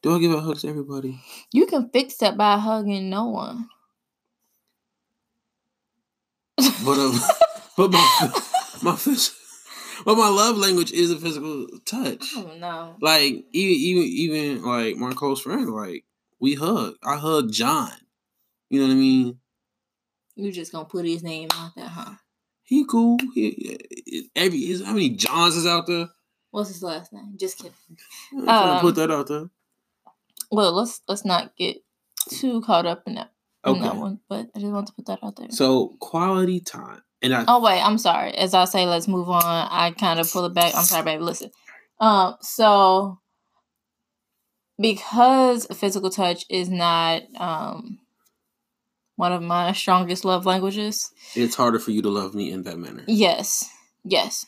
Do 0.02 0.14
I 0.14 0.18
give 0.18 0.32
out 0.32 0.44
hugs 0.44 0.62
to 0.62 0.68
everybody? 0.68 1.20
You 1.52 1.66
can 1.66 1.90
fix 1.90 2.16
that 2.18 2.36
by 2.36 2.58
hugging 2.58 3.10
no 3.10 3.26
one. 3.26 3.68
But 6.56 6.98
um, 6.98 7.20
but 7.76 7.92
my 7.92 8.32
my 8.82 8.98
but 10.04 10.16
my 10.16 10.28
love 10.28 10.56
language 10.56 10.92
is 10.92 11.10
a 11.10 11.16
physical 11.16 11.66
touch. 11.84 12.32
Oh 12.36 12.52
no! 12.58 12.96
Like 13.00 13.44
even 13.52 13.76
even 13.76 14.02
even 14.02 14.62
like 14.62 14.96
my 14.96 15.12
close 15.12 15.40
friend, 15.40 15.68
like 15.70 16.04
we 16.40 16.54
hug. 16.54 16.94
I 17.04 17.16
hug 17.16 17.52
John. 17.52 17.92
You 18.70 18.80
know 18.80 18.86
what 18.86 18.92
I 18.92 18.96
mean? 18.96 19.38
You 20.36 20.52
just 20.52 20.70
gonna 20.70 20.84
put 20.84 21.06
his 21.06 21.22
name 21.22 21.48
out 21.54 21.72
there, 21.74 21.86
huh? 21.86 22.14
He 22.62 22.84
cool. 22.84 23.18
He, 23.34 24.28
every 24.36 24.78
how 24.82 24.92
many 24.92 25.10
Johns 25.10 25.56
is 25.56 25.66
out 25.66 25.86
there? 25.86 26.08
What's 26.50 26.68
his 26.68 26.82
last 26.82 27.12
name? 27.12 27.34
Just 27.36 27.58
kidding. 27.58 27.72
I'm 28.46 28.48
um, 28.48 28.80
put 28.80 28.96
that 28.96 29.10
out 29.10 29.28
there. 29.28 29.48
Well, 30.50 30.72
let's 30.72 31.00
let's 31.08 31.24
not 31.24 31.56
get 31.56 31.78
too 32.28 32.60
caught 32.62 32.86
up 32.86 33.04
in 33.06 33.14
that 33.14 33.30
in 33.64 33.72
okay. 33.72 33.82
that 33.82 33.96
one, 33.96 34.20
but 34.28 34.48
I 34.54 34.58
just 34.58 34.72
want 34.72 34.86
to 34.88 34.92
put 34.92 35.06
that 35.06 35.20
out 35.22 35.36
there. 35.36 35.50
So 35.50 35.96
quality 36.00 36.60
time, 36.60 37.02
and 37.22 37.34
I. 37.34 37.44
Oh 37.48 37.60
wait, 37.62 37.80
I'm 37.80 37.98
sorry. 37.98 38.32
As 38.36 38.52
I 38.52 38.66
say, 38.66 38.84
let's 38.84 39.08
move 39.08 39.30
on. 39.30 39.42
I 39.42 39.94
kind 39.98 40.20
of 40.20 40.30
pull 40.30 40.44
it 40.44 40.54
back. 40.54 40.74
I'm 40.74 40.84
sorry, 40.84 41.04
baby. 41.04 41.22
Listen. 41.22 41.50
Um. 41.98 42.36
So 42.42 43.20
because 44.78 45.66
physical 45.74 46.10
touch 46.10 46.44
is 46.50 46.68
not 46.68 47.22
um 47.36 48.00
one 49.16 49.32
of 49.32 49.42
my 49.42 49.72
strongest 49.72 50.24
love 50.24 50.46
languages. 50.46 51.10
It's 51.34 51.56
harder 51.56 51.78
for 51.78 51.90
you 51.90 52.02
to 52.02 52.10
love 52.10 52.34
me 52.34 52.50
in 52.50 52.62
that 52.62 52.78
manner. 52.78 53.02
Yes. 53.06 53.68
Yes. 54.04 54.46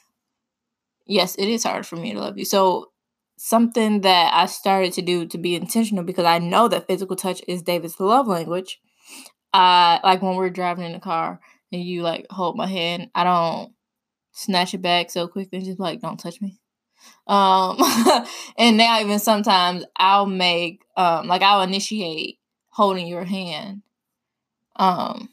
Yes, 1.06 1.34
it 1.36 1.48
is 1.48 1.64
hard 1.64 1.86
for 1.86 1.96
me 1.96 2.12
to 2.12 2.20
love 2.20 2.38
you. 2.38 2.44
So 2.44 2.90
something 3.38 4.02
that 4.02 4.32
I 4.34 4.46
started 4.46 4.92
to 4.94 5.02
do 5.02 5.26
to 5.26 5.38
be 5.38 5.54
intentional 5.54 6.04
because 6.04 6.26
I 6.26 6.38
know 6.38 6.68
that 6.68 6.86
physical 6.86 7.16
touch 7.16 7.42
is 7.48 7.62
David's 7.62 7.98
love 7.98 8.28
language. 8.28 8.80
I 9.52 10.00
like 10.04 10.20
when 10.20 10.36
we're 10.36 10.50
driving 10.50 10.84
in 10.84 10.92
the 10.92 11.00
car 11.00 11.40
and 11.72 11.82
you 11.82 12.02
like 12.02 12.26
hold 12.30 12.56
my 12.56 12.66
hand, 12.66 13.10
I 13.14 13.24
don't 13.24 13.72
snatch 14.32 14.74
it 14.74 14.82
back 14.82 15.10
so 15.10 15.26
quickly 15.26 15.58
and 15.58 15.66
just 15.66 15.80
like 15.80 16.00
don't 16.00 16.18
touch 16.18 16.40
me. 16.42 16.58
Um 17.26 17.78
and 18.58 18.76
now 18.76 19.00
even 19.00 19.18
sometimes 19.18 19.84
I'll 19.96 20.26
make 20.26 20.82
um 20.96 21.26
like 21.26 21.42
I'll 21.42 21.62
initiate 21.62 22.38
holding 22.68 23.06
your 23.06 23.24
hand 23.24 23.82
um, 24.78 25.28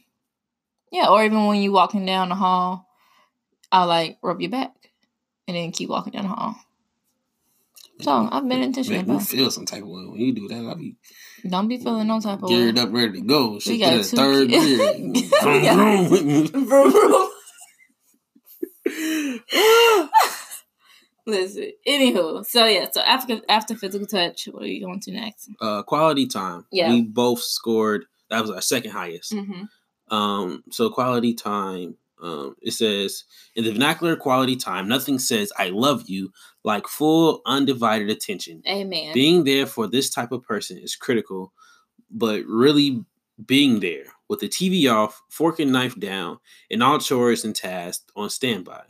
yeah, 0.92 1.10
or 1.10 1.24
even 1.24 1.46
when 1.46 1.62
you 1.62 1.72
walking 1.72 2.06
down 2.06 2.30
the 2.30 2.36
hall, 2.36 2.88
I'll 3.72 3.88
like 3.88 4.18
rub 4.22 4.42
your 4.42 4.52
back 4.52 4.74
and 5.48 5.56
then 5.56 5.72
keep 5.72 5.90
walking 5.90 6.14
down 6.14 6.24
the 6.24 6.30
hall. 6.30 6.56
So 8.02 8.30
I've 8.32 8.48
been 8.48 8.62
intentional. 8.62 9.00
Make 9.00 9.08
me 9.08 9.20
feel 9.20 9.52
some 9.52 9.66
type 9.66 9.84
of 9.84 9.88
way 9.88 10.06
when 10.06 10.20
you 10.20 10.34
do 10.34 10.48
that. 10.50 10.56
I'll 10.56 10.76
be 10.76 10.96
don't 11.48 11.68
be 11.68 11.78
feeling 11.78 12.08
no 12.08 12.20
type 12.20 12.44
of 12.44 12.50
geared 12.50 12.76
way. 12.76 12.82
up, 12.82 12.92
ready 12.92 13.22
to 13.22 13.22
go. 13.22 13.60
we 13.66 13.80
got 13.80 14.04
two 14.04 14.18
third 14.18 14.50
gear. 14.50 14.94
Listen, 21.28 21.72
anywho, 21.88 22.46
so 22.46 22.66
yeah, 22.66 22.86
so 22.92 23.02
after 23.02 23.42
after 23.50 23.76
physical 23.76 24.06
touch, 24.06 24.48
what 24.52 24.64
are 24.64 24.68
you 24.68 24.86
going 24.86 25.00
to 25.00 25.12
next? 25.12 25.50
Uh, 25.60 25.82
quality 25.82 26.28
time. 26.28 26.66
Yeah, 26.72 26.90
we 26.90 27.02
both 27.02 27.40
scored 27.40 28.06
that 28.30 28.42
was 28.42 28.52
our 28.52 28.62
second 28.62 28.92
highest. 28.92 29.34
Mm-hmm. 29.34 30.16
Um, 30.16 30.64
so 30.72 30.90
quality 30.90 31.34
time. 31.34 31.98
Um, 32.22 32.56
it 32.62 32.72
says 32.72 33.26
in 33.56 33.66
the 33.66 33.74
vernacular 33.74 34.16
quality 34.16 34.56
time, 34.56 34.88
nothing 34.88 35.20
says 35.20 35.52
"I 35.58 35.70
love 35.70 36.10
you" 36.10 36.32
like 36.64 36.88
full 36.88 37.42
undivided 37.46 38.10
attention. 38.10 38.62
Amen. 38.68 39.14
Being 39.14 39.44
there 39.44 39.66
for 39.66 39.88
this 39.88 40.10
type 40.10 40.32
of 40.32 40.44
person 40.44 40.78
is 40.78 40.96
critical, 40.96 41.54
but 42.10 42.44
really 42.46 43.04
being 43.46 43.82
there 43.82 44.06
with 44.30 44.40
the 44.40 44.48
TV 44.48 44.92
off, 44.92 45.22
fork 45.30 45.60
and 45.60 45.72
knife 45.72 46.00
down, 46.00 46.40
and 46.72 46.82
all 46.82 47.00
chores 47.00 47.44
and 47.44 47.56
tasks 47.56 48.06
on 48.16 48.30
standby 48.30 48.84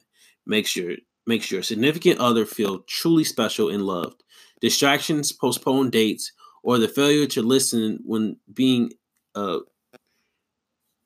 makes 0.45 0.75
your 0.75 0.95
makes 1.27 1.49
your 1.49 1.63
significant 1.63 2.19
other 2.19 2.45
feel 2.45 2.79
truly 2.87 3.23
special 3.23 3.69
and 3.69 3.83
loved. 3.83 4.23
Distractions, 4.61 5.31
postponed 5.31 5.91
dates, 5.91 6.31
or 6.63 6.77
the 6.77 6.87
failure 6.87 7.25
to 7.27 7.41
listen 7.41 7.99
when 8.05 8.37
being 8.53 8.91
uh, 9.35 9.59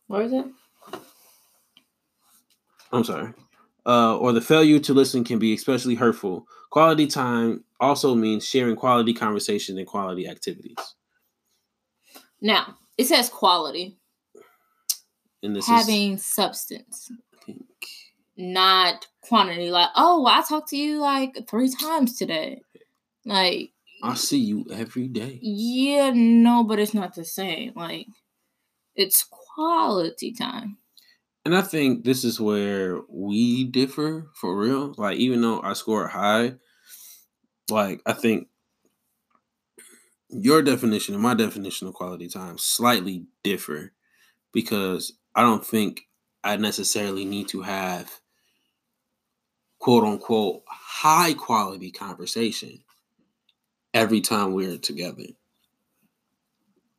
what 0.08 0.22
is 0.24 0.34
it? 0.34 0.46
I'm 2.92 3.04
sorry. 3.04 3.34
Uh, 3.86 4.18
or 4.18 4.34
the 4.34 4.42
failure 4.42 4.80
to 4.80 4.94
listen 4.94 5.24
can 5.24 5.40
be 5.40 5.54
especially 5.54 5.96
hurtful. 5.96 6.48
Quality 6.70 7.08
time 7.08 7.64
also 7.80 8.14
means 8.16 8.46
sharing 8.46 8.76
quality 8.76 9.14
conversation 9.14 9.78
and 9.78 9.88
quality 9.88 10.28
activities. 10.28 10.78
Now, 12.42 12.78
it 12.98 13.06
says 13.06 13.30
quality. 13.30 13.98
And 15.42 15.56
this 15.56 15.68
having 15.68 16.18
substance, 16.18 17.10
is, 17.10 17.18
I 17.34 17.46
think, 17.46 17.66
not 18.38 19.08
quantity. 19.22 19.72
Like, 19.72 19.90
oh, 19.96 20.26
I 20.26 20.42
talked 20.42 20.70
to 20.70 20.78
you 20.78 21.00
like 21.00 21.48
three 21.48 21.70
times 21.70 22.18
today. 22.18 22.62
Like, 23.26 23.72
I 24.04 24.16
see 24.16 24.40
you 24.40 24.66
every 24.72 25.08
day. 25.08 25.40
yeah, 25.42 26.12
no, 26.14 26.64
but 26.64 26.80
it's 26.80 26.94
not 26.94 27.16
the 27.16 27.26
same. 27.26 27.74
Like, 27.76 28.08
it's 28.96 29.26
quality 29.30 30.34
time. 30.34 30.78
And 31.46 31.56
I 31.56 31.62
think 31.62 32.04
this 32.04 32.24
is 32.24 32.40
where 32.40 33.00
we 33.10 33.64
differ 33.64 34.30
for 34.36 34.58
real. 34.58 34.94
Like, 34.98 35.18
even 35.18 35.42
though 35.42 35.62
I 35.62 35.74
score 35.74 36.08
high, 36.08 36.56
like, 37.70 38.02
I 38.06 38.14
think 38.14 38.48
your 40.30 40.62
definition 40.62 41.14
and 41.14 41.24
my 41.24 41.34
definition 41.34 41.88
of 41.88 41.94
quality 41.94 42.28
time 42.28 42.58
slightly 42.58 43.26
differ 43.44 43.94
because 44.54 45.14
I 45.36 45.42
don't 45.42 45.66
think 45.66 46.08
I 46.44 46.58
necessarily 46.58 47.26
need 47.26 47.48
to 47.50 47.62
have 47.62 48.20
quote 49.80 50.04
unquote 50.04 50.64
high 50.68 51.34
quality 51.34 51.92
conversation 51.92 52.84
every 53.94 54.22
time 54.22 54.54
we're 54.54 54.78
together. 54.78 55.24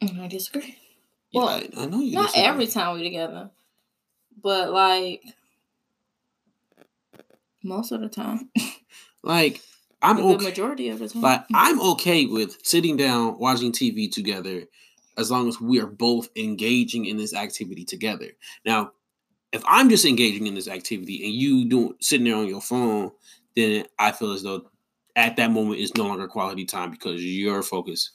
Mm, 0.02 0.20
I 0.20 0.28
disagree. 0.28 0.78
Yeah, 1.30 1.40
Well, 1.40 1.48
I, 1.48 1.68
I 1.76 1.86
know 1.86 2.00
you 2.00 2.14
Not 2.14 2.26
disagree. 2.28 2.42
every 2.48 2.66
time 2.66 2.96
we're 2.96 3.04
together, 3.04 3.50
but 4.42 4.70
like 4.72 5.22
most 7.62 7.92
of 7.92 8.00
the 8.00 8.08
time. 8.08 8.50
Like 9.22 9.60
I'm 10.00 10.16
the 10.16 10.22
okay. 10.22 10.44
majority 10.46 10.88
of 10.88 10.98
the 10.98 11.06
time. 11.06 11.20
Like 11.20 11.44
I'm 11.52 11.78
okay 11.92 12.24
with 12.24 12.56
sitting 12.64 12.96
down 12.96 13.38
watching 13.38 13.70
TV 13.70 14.10
together 14.10 14.64
as 15.18 15.30
long 15.30 15.46
as 15.46 15.60
we 15.60 15.78
are 15.78 15.86
both 15.86 16.30
engaging 16.36 17.04
in 17.04 17.18
this 17.18 17.34
activity 17.34 17.84
together. 17.84 18.28
Now, 18.64 18.92
if 19.52 19.62
I'm 19.66 19.90
just 19.90 20.06
engaging 20.06 20.46
in 20.46 20.54
this 20.54 20.68
activity 20.68 21.22
and 21.22 21.34
you 21.34 21.68
doing 21.68 21.94
sitting 22.00 22.24
there 22.24 22.36
on 22.36 22.46
your 22.46 22.62
phone, 22.62 23.10
then 23.54 23.84
I 23.98 24.12
feel 24.12 24.32
as 24.32 24.42
though 24.42 24.62
at 25.20 25.36
that 25.36 25.50
moment 25.50 25.80
it's 25.80 25.94
no 25.96 26.04
longer 26.04 26.26
quality 26.28 26.64
time 26.64 26.90
because 26.90 27.22
your 27.24 27.62
focus 27.62 28.10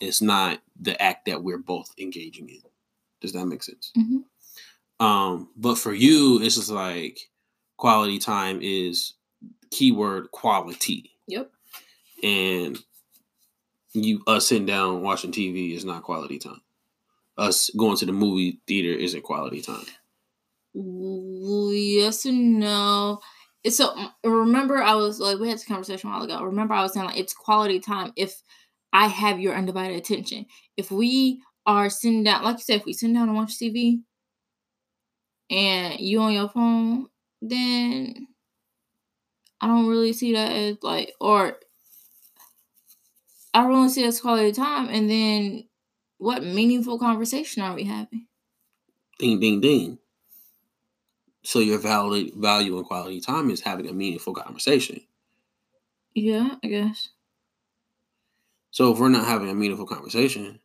is 0.00 0.20
not 0.20 0.60
the 0.80 1.00
act 1.00 1.26
that 1.26 1.42
we're 1.42 1.58
both 1.58 1.92
engaging 1.98 2.48
in. 2.48 2.60
Does 3.20 3.32
that 3.32 3.46
make 3.46 3.62
sense? 3.62 3.92
Mhm. 3.96 4.24
Um, 5.00 5.48
but 5.56 5.76
for 5.78 5.92
you, 5.92 6.40
it's 6.42 6.56
just 6.56 6.70
like 6.70 7.30
quality 7.76 8.18
time 8.18 8.60
is 8.62 9.14
keyword 9.70 10.30
quality 10.32 11.10
Yep. 11.28 11.50
and 12.22 12.78
you 13.94 14.22
us 14.26 14.46
sitting 14.48 14.66
down 14.66 15.02
watching 15.02 15.32
TV 15.32 15.74
is 15.74 15.84
not 15.84 16.02
quality 16.02 16.38
time. 16.38 16.60
Us 17.38 17.70
going 17.76 17.96
to 17.98 18.06
the 18.06 18.12
movie 18.12 18.60
theater 18.66 18.96
isn't 18.98 19.22
quality 19.22 19.60
time. 19.62 19.84
Yes 20.74 22.24
and 22.24 22.58
no. 22.60 23.20
So 23.68 23.94
remember 24.24 24.82
I 24.82 24.94
was 24.94 25.20
like 25.20 25.38
we 25.38 25.48
had 25.48 25.58
this 25.58 25.64
conversation 25.64 26.10
a 26.10 26.12
while 26.12 26.22
ago. 26.22 26.42
Remember 26.42 26.74
I 26.74 26.82
was 26.82 26.94
saying 26.94 27.06
like 27.06 27.18
it's 27.18 27.34
quality 27.34 27.78
time 27.78 28.12
if 28.16 28.42
I 28.92 29.06
have 29.06 29.40
your 29.40 29.54
undivided 29.54 29.96
attention. 29.96 30.46
If 30.76 30.90
we 30.90 31.40
are 31.64 31.88
sitting 31.88 32.24
down, 32.24 32.42
like 32.42 32.56
you 32.56 32.62
said, 32.62 32.80
if 32.80 32.84
we 32.86 32.92
sit 32.92 33.12
down 33.12 33.28
and 33.28 33.36
watch 33.36 33.58
TV 33.58 34.00
and 35.50 36.00
you 36.00 36.20
on 36.20 36.32
your 36.32 36.48
phone, 36.48 37.06
then 37.40 38.26
I 39.60 39.68
don't 39.68 39.86
really 39.86 40.12
see 40.12 40.32
that 40.32 40.50
as 40.50 40.76
like 40.82 41.12
or 41.20 41.56
I 43.54 43.62
don't 43.62 43.70
really 43.70 43.88
see 43.90 44.02
it 44.02 44.08
as 44.08 44.20
quality 44.20 44.52
time. 44.52 44.88
And 44.88 45.08
then 45.08 45.68
what 46.18 46.42
meaningful 46.44 46.98
conversation 46.98 47.62
are 47.62 47.74
we 47.74 47.84
having? 47.84 48.26
Ding 49.18 49.38
ding 49.38 49.60
ding. 49.60 49.98
So 51.44 51.58
your 51.58 51.78
value 51.78 52.32
value 52.40 52.76
and 52.76 52.86
quality 52.86 53.20
time 53.20 53.50
is 53.50 53.60
having 53.60 53.88
a 53.88 53.92
meaningful 53.92 54.34
conversation. 54.34 55.00
Yeah, 56.14 56.56
I 56.62 56.68
guess. 56.68 57.08
So 58.70 58.92
if 58.92 58.98
we're 58.98 59.08
not 59.08 59.26
having 59.26 59.50
a 59.50 59.54
meaningful 59.54 59.86
conversation, 59.86 60.60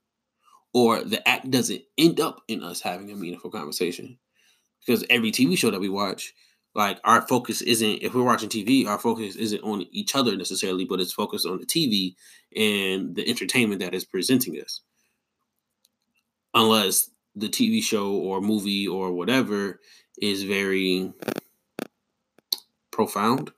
or 0.74 1.04
the 1.04 1.28
act 1.28 1.50
doesn't 1.50 1.82
end 1.98 2.20
up 2.20 2.42
in 2.48 2.64
us 2.64 2.80
having 2.82 3.12
a 3.12 3.16
meaningful 3.16 3.50
conversation, 3.50 4.18
because 4.80 5.04
every 5.10 5.32
TV 5.32 5.58
show 5.58 5.72
that 5.72 5.80
we 5.80 5.90
watch, 5.90 6.34
like 6.76 7.00
our 7.04 7.22
focus 7.28 7.62
isn't 7.62 8.04
if 8.04 8.14
we're 8.14 8.24
watching 8.24 8.50
TV, 8.50 8.88
our 8.88 9.00
focus 9.00 9.36
isn't 9.36 9.64
on 9.64 9.86
each 9.92 10.16
other 10.16 10.36
necessarily, 10.38 10.86
but 10.86 11.00
it's 11.00 11.12
focused 11.12 11.46
on 11.46 11.60
the 11.60 11.66
TV 11.66 12.16
and 12.56 13.16
the 13.16 13.28
entertainment 13.28 13.82
that 13.82 13.96
is 13.96 14.06
presenting 14.06 14.62
us. 14.62 14.82
Unless 16.54 17.10
the 17.36 17.50
TV 17.50 17.84
show 17.84 18.14
or 18.14 18.42
movie 18.42 18.88
or 18.88 19.12
whatever 19.12 19.80
is 20.22 20.44
very 20.44 21.14
profound. 22.92 23.52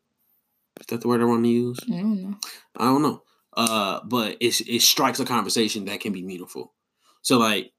Is 0.80 0.88
that 0.88 1.02
the 1.02 1.08
word 1.08 1.22
I 1.22 1.26
want 1.26 1.44
to 1.44 1.50
use? 1.50 1.80
I 1.88 1.98
don't 1.98 2.22
know. 2.22 2.38
I 2.76 2.86
don't 2.86 3.02
know. 3.02 3.24
Uh, 3.56 4.00
but 4.06 4.38
it 4.40 4.62
it 4.68 4.82
strikes 4.82 5.20
a 5.20 5.26
conversation 5.26 5.86
that 5.86 6.00
can 6.00 6.14
be 6.14 6.22
meaningful. 6.22 6.74
So 7.22 7.38
like 7.38 7.72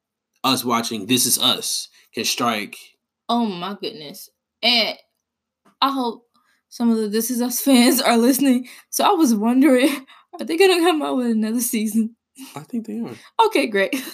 us 0.45 0.65
watching 0.65 1.07
This 1.07 1.27
Is 1.27 1.39
Us 1.39 1.89
can 2.15 2.25
strike. 2.25 2.77
Oh 3.29 3.47
my 3.47 3.77
goodness. 3.81 4.29
And 4.63 4.97
I 5.81 5.93
hope 5.93 6.27
some 6.69 6.91
of 6.91 6.99
the 6.99 7.09
This 7.09 7.31
Is 7.31 7.41
Us 7.41 7.61
fans 7.61 8.01
are 8.01 8.17
listening. 8.17 8.69
So 8.91 9.05
I 9.05 9.13
was 9.13 9.35
wondering, 9.35 10.07
are 10.39 10.45
they 10.45 10.57
gonna 10.57 10.81
come 10.81 11.03
out 11.03 11.17
with 11.17 11.31
another 11.31 11.61
season? 11.61 12.17
I 12.57 12.61
think 12.61 12.87
they 12.87 13.01
are. 13.01 13.47
Okay, 13.47 13.67
great. 13.67 13.95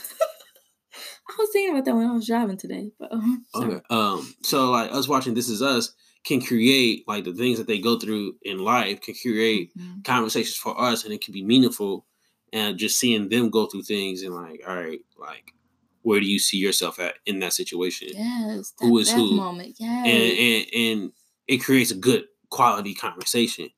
I 1.39 1.43
was 1.43 1.51
thinking 1.53 1.73
about 1.75 1.85
that 1.85 1.95
when 1.97 2.07
I 2.07 2.13
was 2.13 2.27
driving 2.27 2.57
today. 2.57 2.93
But 2.99 3.13
uh. 3.13 3.21
Okay. 3.55 3.81
Um. 3.91 4.35
So 4.43 4.71
like 4.71 4.93
us 4.93 5.09
watching 5.09 5.35
This 5.35 5.49
Is 5.49 5.63
Us 5.63 5.93
can 6.25 6.41
create 6.41 7.07
like 7.07 7.25
the 7.25 7.35
things 7.35 7.59
that 7.59 7.67
they 7.67 7.79
go 7.79 7.99
through 7.99 8.35
in 8.43 8.59
life 8.59 9.01
can 9.01 9.15
create 9.15 9.73
Mhm. 9.77 10.05
conversations 10.05 10.57
for 10.57 10.79
us, 10.81 11.05
and 11.05 11.13
it 11.13 11.21
can 11.21 11.33
be 11.33 11.45
meaningful. 11.45 12.07
And 12.53 12.79
just 12.79 12.99
seeing 12.99 13.29
them 13.29 13.51
go 13.51 13.67
through 13.67 13.83
things 13.83 14.23
and 14.23 14.35
like, 14.35 14.63
all 14.67 14.77
right, 14.77 15.01
like, 15.19 15.53
where 16.03 16.21
do 16.21 16.27
you 16.27 16.39
see 16.39 16.57
yourself 16.59 16.99
at 17.01 17.15
in 17.27 17.41
that 17.41 17.53
situation? 17.53 18.09
Yes, 18.15 18.73
that, 18.79 18.87
Who 18.87 18.99
is 18.99 19.09
that 19.09 19.17
who? 19.17 19.37
moment. 19.37 19.77
Yes. 19.79 20.07
and, 20.07 20.39
and 20.39 20.67
and 21.03 21.13
it 21.49 21.59
creates 21.59 21.91
a 21.91 21.97
good 21.97 22.25
quality 22.51 22.95
conversation. 22.95 23.69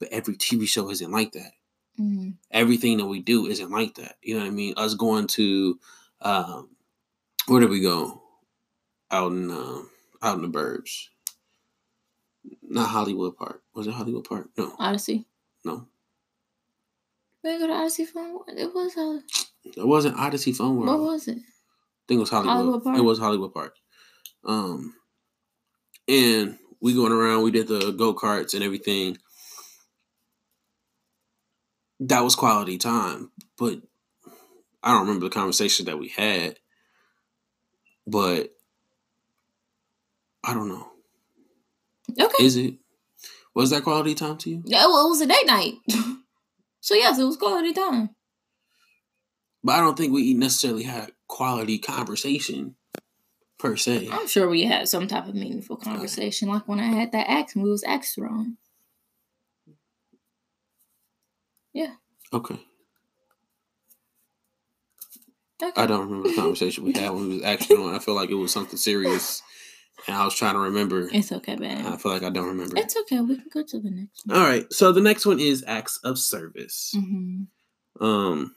But 0.00 0.08
every 0.08 0.36
TV 0.36 0.66
show 0.66 0.90
isn't 0.90 1.10
like 1.12 1.32
that. 1.32 1.52
Mm. 2.00 2.34
Everything 2.50 2.96
that 2.98 3.06
we 3.06 3.20
do 3.20 3.46
isn't 3.46 3.70
like 3.70 3.94
that. 3.96 4.16
You 4.22 4.34
know 4.34 4.40
what 4.40 4.48
I 4.48 4.50
mean? 4.50 4.74
Us 4.76 4.94
going 4.94 5.26
to 5.28 5.78
um 6.22 6.70
where 7.46 7.60
did 7.60 7.70
we 7.70 7.80
go? 7.80 8.22
Out 9.10 9.32
in 9.32 9.50
um 9.50 9.90
out 10.22 10.36
in 10.36 10.42
the 10.42 10.48
burbs. 10.58 11.06
Not 12.62 12.88
Hollywood 12.88 13.36
Park. 13.36 13.62
Was 13.74 13.86
it 13.86 13.94
Hollywood 13.94 14.24
Park? 14.24 14.48
No, 14.56 14.74
Odyssey. 14.78 15.26
no. 15.64 15.86
We 17.42 17.50
didn't 17.50 17.66
go 17.68 17.74
to 17.74 17.80
Odyssey 17.80 18.06
for 18.06 18.22
it 18.48 18.74
was 18.74 18.96
a 18.96 19.22
It 19.64 19.86
wasn't 19.86 20.18
Odyssey 20.18 20.52
Fun 20.52 20.76
World. 20.76 20.88
what 20.88 21.12
was 21.12 21.28
it? 21.28 21.36
I 21.38 22.04
think 22.08 22.18
it 22.18 22.20
was 22.20 22.30
Hollywood. 22.30 22.56
Hollywood 22.56 22.84
Park? 22.84 22.98
It 22.98 23.02
was 23.02 23.18
Hollywood 23.18 23.54
Park. 23.54 23.76
Um, 24.46 24.94
and 26.08 26.58
we 26.80 26.94
going 26.94 27.12
around. 27.12 27.42
We 27.44 27.50
did 27.50 27.68
the 27.68 27.92
go 27.92 28.14
karts 28.14 28.54
and 28.54 28.62
everything. 28.62 29.16
That 32.00 32.20
was 32.24 32.34
quality 32.34 32.76
time, 32.76 33.30
but 33.56 33.80
I 34.82 34.92
don't 34.92 35.06
remember 35.06 35.26
the 35.26 35.34
conversation 35.34 35.86
that 35.86 35.98
we 35.98 36.08
had. 36.08 36.58
But 38.06 38.50
I 40.44 40.54
don't 40.54 40.68
know. 40.68 40.88
Okay. 42.20 42.44
Is 42.44 42.56
it? 42.56 42.74
Was 43.54 43.70
that 43.70 43.84
quality 43.84 44.14
time 44.14 44.36
to 44.38 44.50
you? 44.50 44.62
yeah, 44.66 44.86
well, 44.86 45.06
it 45.06 45.10
was 45.10 45.20
a 45.20 45.26
date 45.26 45.46
night. 45.46 45.74
so 46.80 46.94
yes, 46.94 47.18
it 47.18 47.24
was 47.24 47.36
quality 47.36 47.72
time. 47.72 48.10
But 49.62 49.76
I 49.76 49.80
don't 49.80 49.96
think 49.96 50.12
we 50.12 50.34
necessarily 50.34 50.82
had 50.82 51.12
quality 51.28 51.78
conversation 51.78 52.74
per 53.58 53.76
se. 53.76 54.10
I'm 54.12 54.26
sure 54.26 54.48
we 54.48 54.64
had 54.64 54.88
some 54.88 55.06
type 55.06 55.26
of 55.26 55.34
meaningful 55.34 55.76
conversation, 55.76 56.48
like 56.48 56.68
when 56.68 56.80
I 56.80 56.86
had 56.86 57.12
that 57.12 57.30
axe 57.30 57.54
when 57.54 57.64
we 57.64 57.70
was 57.70 57.84
axe 57.84 58.14
throwing. 58.14 58.58
Okay. 62.34 62.58
Okay. 65.62 65.80
I 65.80 65.86
don't 65.86 66.06
remember 66.08 66.28
the 66.28 66.34
conversation 66.34 66.84
we 66.84 66.92
had 66.92 67.10
when 67.12 67.28
we 67.28 67.34
was 67.36 67.44
actually 67.44 67.76
on. 67.76 67.94
I 67.94 67.98
feel 68.00 68.14
like 68.14 68.30
it 68.30 68.34
was 68.34 68.52
something 68.52 68.76
serious, 68.76 69.40
and 70.08 70.16
I 70.16 70.24
was 70.24 70.34
trying 70.34 70.54
to 70.54 70.60
remember. 70.60 71.08
It's 71.12 71.30
okay, 71.32 71.56
man. 71.56 71.86
I 71.86 71.96
feel 71.96 72.12
like 72.12 72.24
I 72.24 72.30
don't 72.30 72.48
remember. 72.48 72.76
It's 72.76 72.96
okay. 72.96 73.20
We 73.20 73.36
can 73.36 73.46
go 73.52 73.62
to 73.62 73.80
the 73.80 73.90
next 73.90 74.26
one. 74.26 74.36
All 74.36 74.44
right, 74.44 74.70
so 74.72 74.90
the 74.92 75.00
next 75.00 75.24
one 75.26 75.38
is 75.40 75.62
acts 75.66 75.98
of 76.04 76.18
service. 76.18 76.92
hmm 76.96 77.42
Um, 78.00 78.54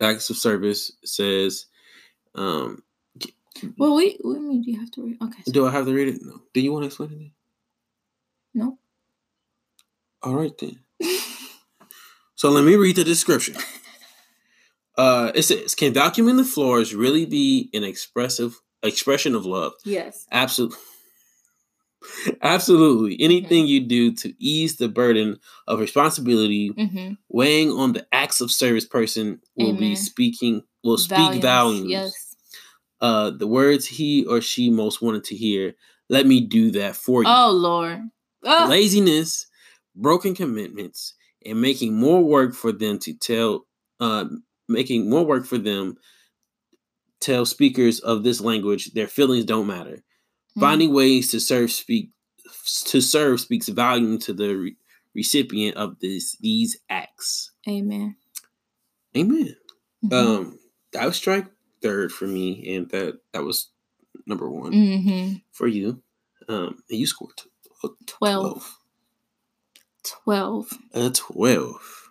acts 0.00 0.30
of 0.30 0.36
service 0.36 0.92
says, 1.04 1.66
um, 2.36 2.82
Well, 3.76 3.96
we. 3.96 4.16
What 4.20 4.40
mean 4.40 4.62
do 4.62 4.70
you 4.70 4.78
have 4.80 4.90
to 4.92 5.02
read? 5.02 5.18
Okay. 5.22 5.42
So, 5.44 5.52
do 5.52 5.66
I 5.66 5.70
have 5.72 5.86
to 5.86 5.92
read 5.92 6.08
it? 6.08 6.20
No. 6.22 6.40
Do 6.52 6.60
you 6.60 6.72
want 6.72 6.84
to 6.84 6.86
explain 6.86 7.10
it? 7.12 7.32
no. 8.54 8.78
All 10.22 10.34
right 10.36 10.56
then. 10.58 10.78
So 12.36 12.50
let 12.50 12.64
me 12.64 12.76
read 12.76 12.96
the 12.96 13.04
description. 13.04 13.56
Uh, 14.96 15.32
it 15.34 15.42
says, 15.42 15.74
"Can 15.74 15.92
vacuuming 15.92 16.36
the 16.36 16.44
floors 16.44 16.94
really 16.94 17.26
be 17.26 17.70
an 17.74 17.82
expressive 17.84 18.60
expression 18.82 19.34
of 19.34 19.44
love. 19.46 19.72
Yes. 19.84 20.26
Absolutely. 20.30 20.76
Absolutely. 22.42 23.16
Anything 23.20 23.66
you 23.66 23.80
do 23.80 24.12
to 24.16 24.34
ease 24.38 24.76
the 24.76 24.88
burden 24.88 25.38
of 25.66 25.80
responsibility 25.80 26.70
Mm-hmm. 26.70 27.14
weighing 27.28 27.70
on 27.70 27.92
the 27.94 28.06
acts 28.12 28.40
of 28.40 28.50
service 28.50 28.84
person 28.84 29.40
will 29.56 29.74
be 29.74 29.96
speaking 29.96 30.62
will 30.82 30.98
speak 30.98 31.40
volumes. 31.42 31.90
Yes. 31.90 32.36
Uh 33.00 33.30
the 33.30 33.46
words 33.46 33.86
he 33.86 34.24
or 34.26 34.40
she 34.42 34.68
most 34.70 35.00
wanted 35.00 35.24
to 35.24 35.34
hear. 35.34 35.74
Let 36.10 36.26
me 36.26 36.40
do 36.42 36.70
that 36.72 36.94
for 36.94 37.22
you. 37.22 37.28
Oh 37.30 37.50
Lord. 37.52 38.00
Oh. 38.44 38.66
Laziness, 38.68 39.46
broken 39.96 40.34
commitments, 40.34 41.14
and 41.46 41.60
making 41.62 41.94
more 41.94 42.22
work 42.22 42.54
for 42.54 42.70
them 42.72 42.98
to 43.00 43.14
tell 43.14 43.66
uh 43.98 44.26
making 44.68 45.08
more 45.08 45.24
work 45.24 45.46
for 45.46 45.58
them 45.58 45.96
tell 47.20 47.46
speakers 47.46 48.00
of 48.00 48.22
this 48.22 48.40
language 48.40 48.92
their 48.92 49.08
feelings 49.08 49.44
don't 49.44 49.66
matter. 49.66 49.96
Mm-hmm. 49.96 50.60
Finding 50.60 50.92
ways 50.92 51.30
to 51.30 51.40
serve 51.40 51.72
speak 51.72 52.10
to 52.86 53.00
serve 53.00 53.40
speaks 53.40 53.68
volume 53.68 54.18
to 54.20 54.32
the 54.32 54.54
re- 54.54 54.76
recipient 55.14 55.76
of 55.76 55.98
this 56.00 56.36
these 56.40 56.76
acts. 56.90 57.52
Amen. 57.68 58.16
Amen. 59.16 59.56
Mm-hmm. 60.04 60.14
Um, 60.14 60.58
that 60.92 61.06
was 61.06 61.16
strike 61.16 61.46
third 61.82 62.12
for 62.12 62.26
me, 62.26 62.76
and 62.76 62.90
that 62.90 63.18
that 63.32 63.42
was 63.42 63.70
number 64.26 64.50
one 64.50 64.72
mm-hmm. 64.72 65.34
for 65.52 65.66
you. 65.66 66.02
Um, 66.48 66.82
and 66.90 66.98
you 66.98 67.06
scored 67.06 67.36
t- 67.36 67.48
12. 68.06 68.06
12. 68.06 68.78
12. 70.24 70.78
A 70.94 71.10
12. 71.10 72.03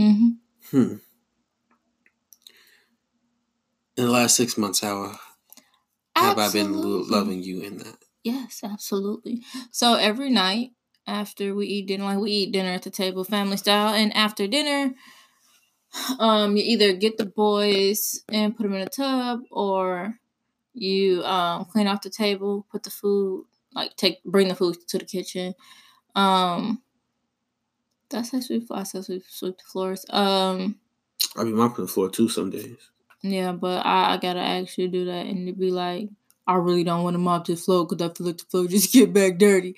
Mm-hmm. 0.00 0.30
Hmm. 0.70 0.94
In 3.96 4.04
the 4.06 4.10
last 4.10 4.34
six 4.34 4.56
months, 4.56 4.80
how 4.80 5.14
have. 6.16 6.38
I 6.38 6.50
been 6.50 6.72
loving 6.72 7.42
you 7.42 7.60
in 7.60 7.78
that? 7.78 7.96
Yes, 8.24 8.62
absolutely. 8.64 9.42
So 9.70 9.94
every 9.94 10.30
night 10.30 10.70
after 11.06 11.54
we 11.54 11.66
eat 11.66 11.86
dinner, 11.86 12.04
like 12.04 12.18
we 12.18 12.30
eat 12.30 12.52
dinner 12.52 12.70
at 12.70 12.82
the 12.82 12.90
table, 12.90 13.24
family 13.24 13.58
style, 13.58 13.92
and 13.94 14.14
after 14.16 14.46
dinner, 14.46 14.94
um, 16.18 16.56
you 16.56 16.62
either 16.64 16.94
get 16.94 17.18
the 17.18 17.26
boys 17.26 18.22
and 18.32 18.56
put 18.56 18.62
them 18.62 18.74
in 18.74 18.82
a 18.82 18.88
tub, 18.88 19.40
or 19.50 20.14
you 20.72 21.22
um 21.24 21.66
clean 21.66 21.86
off 21.86 22.00
the 22.00 22.10
table, 22.10 22.66
put 22.72 22.84
the 22.84 22.90
food, 22.90 23.44
like 23.74 23.96
take 23.96 24.22
bring 24.24 24.48
the 24.48 24.54
food 24.54 24.76
to 24.88 24.98
the 24.98 25.04
kitchen, 25.04 25.54
um, 26.14 26.80
that's 28.10 28.32
how 28.32 28.40
sweep. 28.40 28.66
I 28.70 28.82
said 28.82 29.04
sweep, 29.04 29.22
sweep 29.28 29.56
the 29.58 29.64
floors. 29.64 30.04
Um, 30.10 30.76
I 31.36 31.44
be 31.44 31.52
mopping 31.52 31.86
the 31.86 31.90
floor 31.90 32.10
too 32.10 32.28
some 32.28 32.50
days. 32.50 32.76
yeah, 33.22 33.52
but 33.52 33.84
I, 33.86 34.14
I 34.14 34.16
gotta 34.18 34.40
actually 34.40 34.88
do 34.88 35.04
that, 35.06 35.26
and 35.26 35.46
to 35.46 35.52
be 35.52 35.70
like, 35.70 36.08
I 36.46 36.54
really 36.54 36.84
don't 36.84 37.04
want 37.04 37.14
to 37.14 37.18
mop 37.18 37.46
the 37.46 37.56
floor 37.56 37.86
because 37.86 38.02
I 38.04 38.12
feel 38.12 38.26
like 38.26 38.38
the 38.38 38.44
floor 38.44 38.66
just 38.66 38.92
get 38.92 39.12
back 39.12 39.38
dirty. 39.38 39.76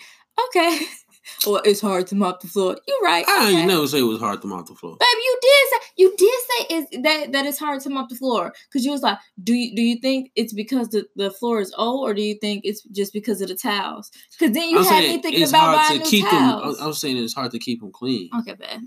Okay. 0.49 0.81
well, 1.47 1.63
it's 1.65 1.81
hard 1.81 2.07
to 2.09 2.15
mop 2.15 2.41
the 2.41 2.49
floor. 2.49 2.77
You're 2.87 3.01
right. 3.03 3.25
I 3.29 3.53
okay. 3.53 3.67
never 3.67 3.87
say 3.87 4.01
it 4.01 4.03
was 4.03 4.21
hard 4.21 4.41
to 4.43 4.49
mop 4.49 4.67
the 4.67 4.75
floor. 4.75 4.97
Baby, 4.99 5.21
you 5.25 5.39
did 5.43 5.69
say 5.71 5.87
you 5.97 6.15
did 6.17 6.41
say 6.51 6.77
is 6.77 7.03
that 7.03 7.33
that 7.33 7.47
it's 7.47 7.59
hard 7.59 7.81
to 7.83 7.91
mop 7.91 8.09
the 8.09 8.17
floor 8.17 8.53
because 8.69 8.85
you 8.85 8.91
was 8.91 9.03
like, 9.03 9.19
do 9.43 9.55
you 9.55 9.75
do 9.75 9.83
you 9.83 9.97
think 10.01 10.31
it's 10.37 10.53
because 10.53 10.89
the, 10.89 11.07
the 11.17 11.31
floor 11.31 11.61
is 11.61 11.73
old 11.77 12.09
or 12.09 12.15
do 12.15 12.23
you 12.23 12.35
think 12.41 12.65
it's 12.65 12.83
just 12.85 13.13
because 13.13 13.41
of 13.41 13.49
the 13.49 13.55
towels? 13.55 14.11
Because 14.39 14.55
then 14.55 14.69
you 14.69 14.79
I'm 14.79 14.85
had 14.85 15.05
me 15.05 15.23
thinking 15.23 15.49
about 15.49 15.77
hard 15.77 15.89
buying 15.89 15.99
to 16.01 16.05
new 16.05 16.11
keep 16.11 16.25
them. 16.25 16.33
towels. 16.33 16.81
I, 16.81 16.87
was 16.87 17.01
saying 17.01 17.17
it's 17.19 17.35
hard 17.35 17.51
to 17.53 17.59
keep 17.59 17.81
them 17.81 17.93
clean. 17.93 18.31
okay, 18.41 18.55
bad. 18.55 18.81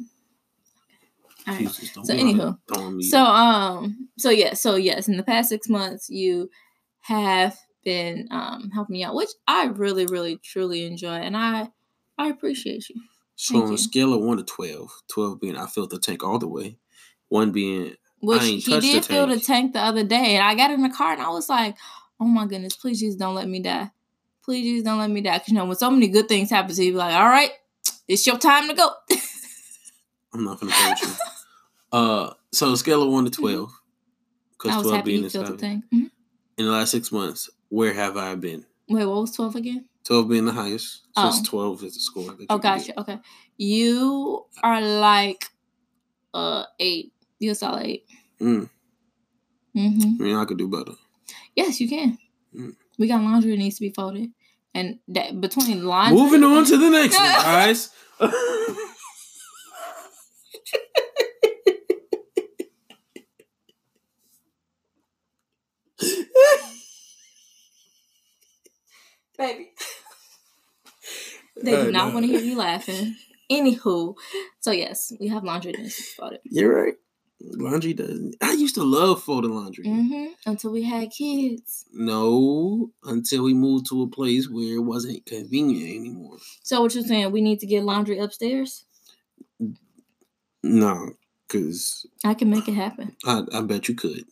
Right. 1.47 1.59
Jesus, 1.59 1.91
So 1.93 2.01
be 2.15 2.21
out 2.21 2.27
here 2.27 2.57
anywho, 2.69 3.03
So 3.03 3.19
um 3.23 4.09
so 4.17 4.29
yeah, 4.29 4.53
so 4.53 4.75
yes, 4.75 5.07
in 5.07 5.17
the 5.17 5.23
past 5.23 5.49
six 5.49 5.69
months 5.69 6.09
you 6.09 6.49
have 7.01 7.55
been 7.83 8.27
um 8.31 8.71
helping 8.73 8.93
me 8.95 9.03
out, 9.03 9.13
which 9.15 9.29
I 9.47 9.65
really, 9.65 10.05
really 10.07 10.37
truly 10.37 10.85
enjoy 10.85 11.15
and 11.17 11.37
I 11.37 11.69
I 12.17 12.29
appreciate 12.29 12.89
you. 12.89 13.01
So 13.35 13.53
Thank 13.53 13.63
on 13.65 13.69
you. 13.71 13.75
a 13.75 13.77
scale 13.77 14.13
of 14.13 14.21
one 14.21 14.37
to 14.37 14.43
12, 14.43 14.89
12 15.09 15.41
being 15.41 15.57
I 15.57 15.65
filled 15.67 15.89
the 15.89 15.99
tank 15.99 16.23
all 16.23 16.39
the 16.39 16.47
way, 16.47 16.77
one 17.29 17.51
being 17.51 17.95
Which 18.21 18.41
ain't 18.41 18.63
he 18.63 18.71
touched 18.71 18.85
the 18.87 18.91
did 18.93 19.05
fill 19.05 19.27
the 19.27 19.39
tank. 19.39 19.73
the 19.73 19.79
other 19.79 20.03
day 20.03 20.35
and 20.35 20.43
I 20.43 20.55
got 20.55 20.71
in 20.71 20.81
the 20.83 20.89
car 20.89 21.13
and 21.13 21.21
I 21.21 21.29
was 21.29 21.49
like, 21.49 21.75
Oh 22.19 22.25
my 22.25 22.45
goodness, 22.45 22.75
please 22.77 23.01
just 23.01 23.19
don't 23.19 23.35
let 23.35 23.49
me 23.49 23.59
die. 23.59 23.91
Please 24.43 24.75
just 24.75 24.85
don't 24.85 24.99
let 24.99 25.09
me 25.09 25.19
die. 25.21 25.37
Cause 25.39 25.49
you 25.49 25.55
know 25.55 25.65
when 25.65 25.75
so 25.75 25.91
many 25.91 26.07
good 26.07 26.29
things 26.29 26.49
happen 26.49 26.73
to 26.73 26.83
you, 26.83 26.91
be 26.93 26.97
like, 26.97 27.13
All 27.13 27.27
right, 27.27 27.51
it's 28.07 28.25
your 28.25 28.37
time 28.37 28.69
to 28.69 28.73
go. 28.73 28.89
I'm 30.33 30.43
not 30.45 30.59
gonna 30.59 30.71
play 30.73 30.95
you. 31.01 31.13
Uh, 31.91 32.33
so 32.51 32.71
a 32.71 32.77
scale 32.77 33.03
of 33.03 33.09
one 33.11 33.25
to 33.25 33.31
12, 33.31 33.69
because 34.57 34.81
12 34.81 34.95
happy 34.95 35.11
being 35.11 35.23
the 35.23 35.29
the 35.29 35.57
tank. 35.57 35.83
Mhm. 35.93 36.09
In 36.57 36.65
the 36.65 36.71
last 36.71 36.91
six 36.91 37.11
months, 37.11 37.49
where 37.69 37.93
have 37.93 38.15
I 38.17 38.35
been? 38.35 38.65
Wait, 38.87 39.05
what 39.05 39.21
was 39.21 39.31
twelve 39.31 39.55
again? 39.55 39.85
12 40.05 40.29
being 40.29 40.45
the 40.45 40.51
highest, 40.53 41.01
since 41.17 41.39
Oh. 41.39 41.43
12 41.45 41.83
is 41.83 41.93
the 41.95 41.99
score. 41.99 42.35
Oh, 42.49 42.57
gotcha. 42.57 42.99
Okay. 42.99 43.19
You 43.57 44.45
are 44.63 44.81
like 44.81 45.45
uh 46.33 46.63
eight. 46.79 47.11
You're 47.39 47.53
a 47.53 47.55
solid 47.55 47.85
eight. 47.85 48.05
Mm, 48.41 48.69
Mm-hmm. 49.75 50.21
I 50.21 50.25
mean, 50.25 50.35
I 50.37 50.45
could 50.45 50.57
do 50.57 50.67
better. 50.69 50.93
Yes, 51.55 51.81
you 51.81 51.89
can. 51.89 52.17
Mm. 52.55 52.75
We 52.97 53.07
got 53.07 53.21
laundry 53.21 53.51
that 53.51 53.57
needs 53.57 53.75
to 53.75 53.81
be 53.81 53.89
folded, 53.89 54.29
and 54.73 54.99
that 55.09 55.39
between 55.41 55.83
laundry. 55.85 56.17
Moving 56.17 56.43
on 56.43 56.63
to 56.65 56.77
the 56.77 56.89
next 56.89 57.17
one, 57.17 57.25
guys. 57.43 57.89
baby. 69.37 69.71
They 71.65 71.85
do 71.85 71.91
not 71.91 72.09
no. 72.09 72.13
want 72.13 72.25
to 72.25 72.31
hear 72.31 72.41
you 72.49 72.57
laughing. 72.57 73.15
Anywho, 73.51 74.15
so 74.59 74.71
yes, 74.71 75.13
we 75.19 75.27
have 75.27 75.43
laundry 75.43 75.71
to 75.73 75.77
be 75.77 75.89
folded. 75.89 76.39
You're 76.45 76.83
right. 76.83 76.93
Laundry 77.41 77.93
doesn't. 77.93 78.35
I 78.41 78.53
used 78.53 78.75
to 78.75 78.83
love 78.83 79.21
folding 79.21 79.53
laundry. 79.53 79.85
Mm-hmm. 79.85 80.25
Until 80.49 80.71
we 80.71 80.83
had 80.83 81.11
kids. 81.11 81.85
No, 81.93 82.91
until 83.03 83.43
we 83.43 83.53
moved 83.53 83.87
to 83.89 84.01
a 84.01 84.07
place 84.07 84.49
where 84.49 84.75
it 84.77 84.83
wasn't 84.83 85.25
convenient 85.25 85.95
anymore. 85.95 86.37
So 86.63 86.81
what 86.81 86.95
you're 86.95 87.03
saying? 87.03 87.31
We 87.31 87.41
need 87.41 87.59
to 87.59 87.67
get 87.67 87.83
laundry 87.83 88.17
upstairs. 88.19 88.85
No, 90.63 91.11
because 91.47 92.05
I 92.23 92.33
can 92.33 92.49
make 92.49 92.67
it 92.67 92.73
happen. 92.73 93.15
I, 93.25 93.43
I 93.53 93.61
bet 93.61 93.87
you 93.87 93.95
could. 93.95 94.23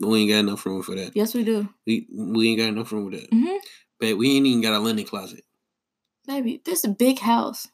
We 0.00 0.20
ain't 0.20 0.30
got 0.30 0.38
enough 0.38 0.64
room 0.64 0.82
for 0.82 0.94
that. 0.94 1.14
Yes, 1.14 1.34
we 1.34 1.44
do, 1.44 1.68
We 1.86 2.06
we 2.14 2.50
ain't 2.50 2.60
got 2.60 2.68
enough 2.68 2.92
room 2.92 3.10
for 3.10 3.16
that. 3.16 3.30
Mhm. 3.30 3.58
But 4.00 4.16
we 4.16 4.36
ain't 4.36 4.46
even 4.46 4.62
got 4.62 4.74
a 4.74 4.78
linen 4.78 5.04
closet. 5.04 5.44
Baby. 6.28 6.62
This 6.64 6.80
is 6.80 6.84
a 6.84 6.88
big 6.94 7.18
house. 7.18 7.66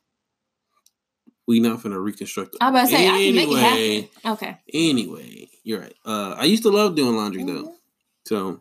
We 1.46 1.60
not 1.60 1.80
finna 1.80 2.02
reconstruct 2.02 2.54
it. 2.54 2.58
I'm 2.62 2.74
about 2.74 2.86
to 2.86 2.92
say 2.92 3.06
I 3.06 3.10
can 3.24 3.34
make 3.34 3.50
it 3.50 4.08
happen. 4.24 4.32
Okay. 4.32 4.58
Anyway, 4.72 5.50
you're 5.62 5.80
right. 5.80 5.94
Uh, 6.06 6.34
I 6.38 6.44
used 6.44 6.62
to 6.62 6.70
love 6.70 6.94
doing 6.94 7.14
laundry 7.16 7.42
though. 7.44 7.64
Mhm. 7.64 7.72
So, 8.26 8.60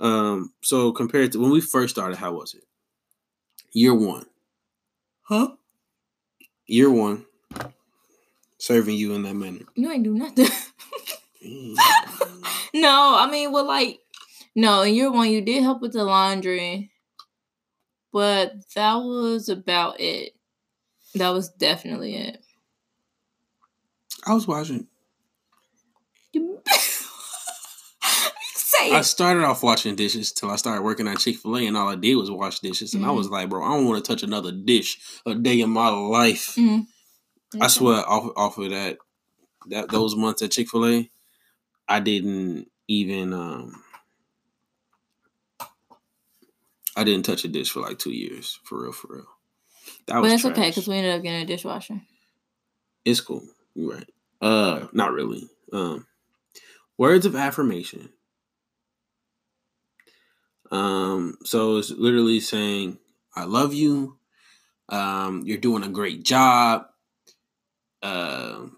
um, 0.00 0.52
so 0.62 0.92
compared 0.92 1.32
to 1.32 1.38
when 1.40 1.50
we 1.50 1.62
first 1.62 1.94
started, 1.94 2.18
how 2.18 2.34
was 2.34 2.52
it? 2.52 2.64
Year 3.72 3.94
one, 3.94 4.26
Huh? 5.22 5.52
year 6.66 6.90
one, 6.90 7.24
serving 8.58 8.96
you 8.96 9.14
in 9.14 9.22
that 9.22 9.34
manner. 9.34 9.64
You 9.74 9.90
ain't 9.90 10.04
do 10.04 10.12
nothing. 10.14 10.46
No, 12.76 13.14
I 13.16 13.30
mean, 13.30 13.52
well, 13.52 13.66
like, 13.66 14.00
no, 14.56 14.82
in 14.82 14.94
year 14.96 15.10
one, 15.10 15.30
you 15.30 15.40
did 15.40 15.62
help 15.62 15.80
with 15.80 15.92
the 15.92 16.02
laundry, 16.02 16.90
but 18.14 18.54
that 18.76 18.94
was 18.94 19.50
about 19.50 20.00
it. 20.00 20.34
That 21.16 21.30
was 21.30 21.50
definitely 21.50 22.14
it. 22.16 22.42
I 24.26 24.32
was 24.34 24.46
watching. 24.46 24.86
You 26.32 26.62
say 28.54 28.92
I 28.92 29.00
started 29.02 29.44
off 29.44 29.62
washing 29.62 29.96
dishes 29.96 30.32
till 30.32 30.50
I 30.50 30.56
started 30.56 30.82
working 30.82 31.08
at 31.08 31.18
Chick 31.18 31.36
Fil 31.38 31.56
A, 31.58 31.66
and 31.66 31.76
all 31.76 31.88
I 31.88 31.96
did 31.96 32.14
was 32.14 32.30
wash 32.30 32.60
dishes. 32.60 32.94
And 32.94 33.04
I 33.04 33.08
Mhm. 33.08 33.16
was 33.16 33.28
like, 33.28 33.48
bro, 33.50 33.64
I 33.64 33.76
don't 33.76 33.86
want 33.86 34.04
to 34.04 34.08
touch 34.08 34.22
another 34.22 34.52
dish 34.52 34.98
a 35.26 35.34
day 35.34 35.60
in 35.60 35.70
my 35.70 35.88
life. 35.88 36.54
Mhm. 36.56 36.86
I 37.60 37.66
swear, 37.68 38.08
off 38.08 38.32
off 38.36 38.58
of 38.58 38.70
that, 38.70 38.98
that 39.68 39.90
those 39.90 40.16
months 40.16 40.42
at 40.42 40.52
Chick 40.52 40.70
Fil 40.70 40.86
A, 40.86 41.10
I 41.88 42.00
didn't 42.00 42.70
even 42.88 43.32
um, 43.32 43.83
I 46.96 47.04
didn't 47.04 47.24
touch 47.24 47.44
a 47.44 47.48
dish 47.48 47.70
for 47.70 47.80
like 47.80 47.98
two 47.98 48.12
years, 48.12 48.58
for 48.64 48.82
real, 48.82 48.92
for 48.92 49.08
real. 49.14 49.26
That 50.06 50.14
But 50.14 50.22
was 50.22 50.32
it's 50.34 50.44
okay 50.44 50.70
because 50.70 50.88
we 50.88 50.96
ended 50.96 51.14
up 51.14 51.22
getting 51.22 51.42
a 51.42 51.46
dishwasher. 51.46 52.00
It's 53.04 53.20
cool. 53.20 53.42
You're 53.74 53.94
right. 53.96 54.08
Uh, 54.40 54.86
not 54.92 55.12
really. 55.12 55.48
Um, 55.72 56.06
words 56.96 57.26
of 57.26 57.34
affirmation. 57.36 58.10
Um, 60.70 61.36
so 61.44 61.76
it's 61.78 61.90
literally 61.90 62.40
saying, 62.40 62.98
"I 63.34 63.44
love 63.44 63.74
you." 63.74 64.18
Um, 64.88 65.42
you're 65.44 65.58
doing 65.58 65.82
a 65.84 65.88
great 65.88 66.24
job. 66.24 66.86
Um, 68.02 68.76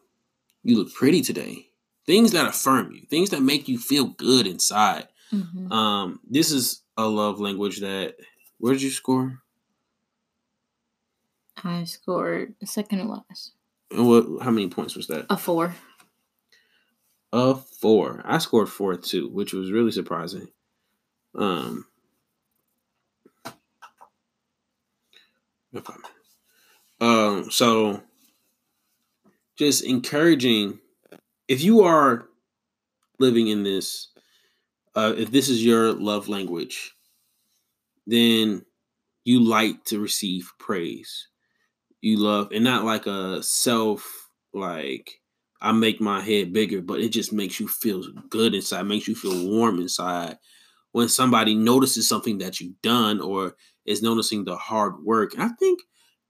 you 0.62 0.76
look 0.78 0.92
pretty 0.94 1.22
today. 1.22 1.62
things 2.06 2.30
that 2.30 2.46
affirm 2.46 2.92
you, 2.92 3.00
things 3.10 3.30
that 3.30 3.42
make 3.42 3.66
you 3.66 3.78
feel 3.78 4.04
good 4.06 4.46
inside. 4.46 5.08
Mhm. 5.32 5.72
Um, 5.72 6.20
this 6.28 6.50
is 6.52 6.82
a 6.96 7.06
love 7.06 7.40
language 7.40 7.80
that. 7.80 8.16
Where 8.58 8.72
did 8.72 8.82
you 8.82 8.90
score? 8.90 9.42
I 11.62 11.84
scored 11.84 12.54
second 12.64 12.98
to 12.98 13.04
last. 13.04 13.52
And 13.90 14.06
what? 14.08 14.42
How 14.42 14.50
many 14.50 14.68
points 14.68 14.96
was 14.96 15.06
that? 15.08 15.26
A 15.30 15.36
four. 15.36 15.74
A 17.32 17.54
four. 17.54 18.22
I 18.24 18.38
scored 18.38 18.68
four 18.68 18.96
too, 18.96 19.28
which 19.28 19.52
was 19.52 19.72
really 19.72 19.90
surprising. 19.90 20.48
Um, 21.34 21.86
no 25.72 25.80
problem. 25.80 26.10
Um, 27.00 27.50
so 27.50 28.02
just 29.56 29.84
encouraging 29.84 30.78
if 31.48 31.62
you 31.62 31.82
are 31.82 32.28
living 33.18 33.48
in 33.48 33.62
this, 33.62 34.08
uh, 34.96 35.14
if 35.16 35.30
this 35.30 35.48
is 35.48 35.64
your 35.64 35.92
love 35.92 36.28
language, 36.28 36.94
then 38.06 38.64
you 39.24 39.40
like 39.40 39.84
to 39.84 40.00
receive 40.00 40.50
praise. 40.58 41.28
You 42.00 42.18
love, 42.18 42.50
and 42.52 42.64
not 42.64 42.84
like 42.84 43.06
a 43.06 43.42
self 43.42 44.30
like 44.54 45.20
I 45.60 45.72
make 45.72 46.00
my 46.00 46.20
head 46.20 46.52
bigger, 46.52 46.80
but 46.80 47.00
it 47.00 47.10
just 47.10 47.32
makes 47.32 47.60
you 47.60 47.68
feel 47.68 48.04
good 48.30 48.54
inside, 48.54 48.82
makes 48.84 49.06
you 49.06 49.14
feel 49.14 49.48
warm 49.48 49.80
inside 49.80 50.38
when 50.92 51.08
somebody 51.08 51.54
notices 51.54 52.08
something 52.08 52.38
that 52.38 52.60
you've 52.60 52.80
done 52.82 53.20
or 53.20 53.54
is 53.84 54.02
noticing 54.02 54.44
the 54.44 54.56
hard 54.56 55.02
work. 55.04 55.34
And 55.34 55.42
I 55.42 55.48
think 55.58 55.80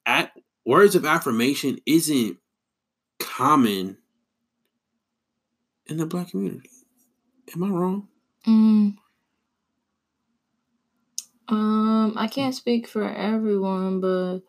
at 0.07 0.33
words 0.65 0.95
of 0.95 1.05
affirmation 1.05 1.79
isn't 1.87 2.39
common 3.21 3.99
in 5.87 5.99
the 5.99 6.07
black 6.07 6.31
community. 6.31 6.71
Am 7.55 7.63
I 7.63 7.69
wrong? 7.69 8.09
Mm. 8.47 8.97
Um, 11.49 12.15
I 12.17 12.27
can't 12.27 12.55
speak 12.55 12.87
for 12.89 13.05
everyone, 13.05 14.01
but 14.01 14.41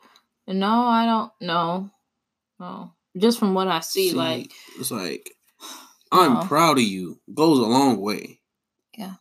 no, 0.47 0.83
I 0.85 1.05
don't 1.05 1.31
know. 1.41 1.91
No, 2.59 2.93
just 3.17 3.39
from 3.39 3.53
what 3.53 3.67
I 3.67 3.81
see, 3.81 4.13
like 4.13 4.51
it's 4.79 4.91
like 4.91 5.31
I'm 6.11 6.35
No. 6.35 6.41
proud 6.41 6.77
of 6.79 6.83
you 6.83 7.19
goes 7.33 7.59
a 7.59 7.63
long 7.63 8.01
way. 8.01 8.41
Yeah. 8.97 9.15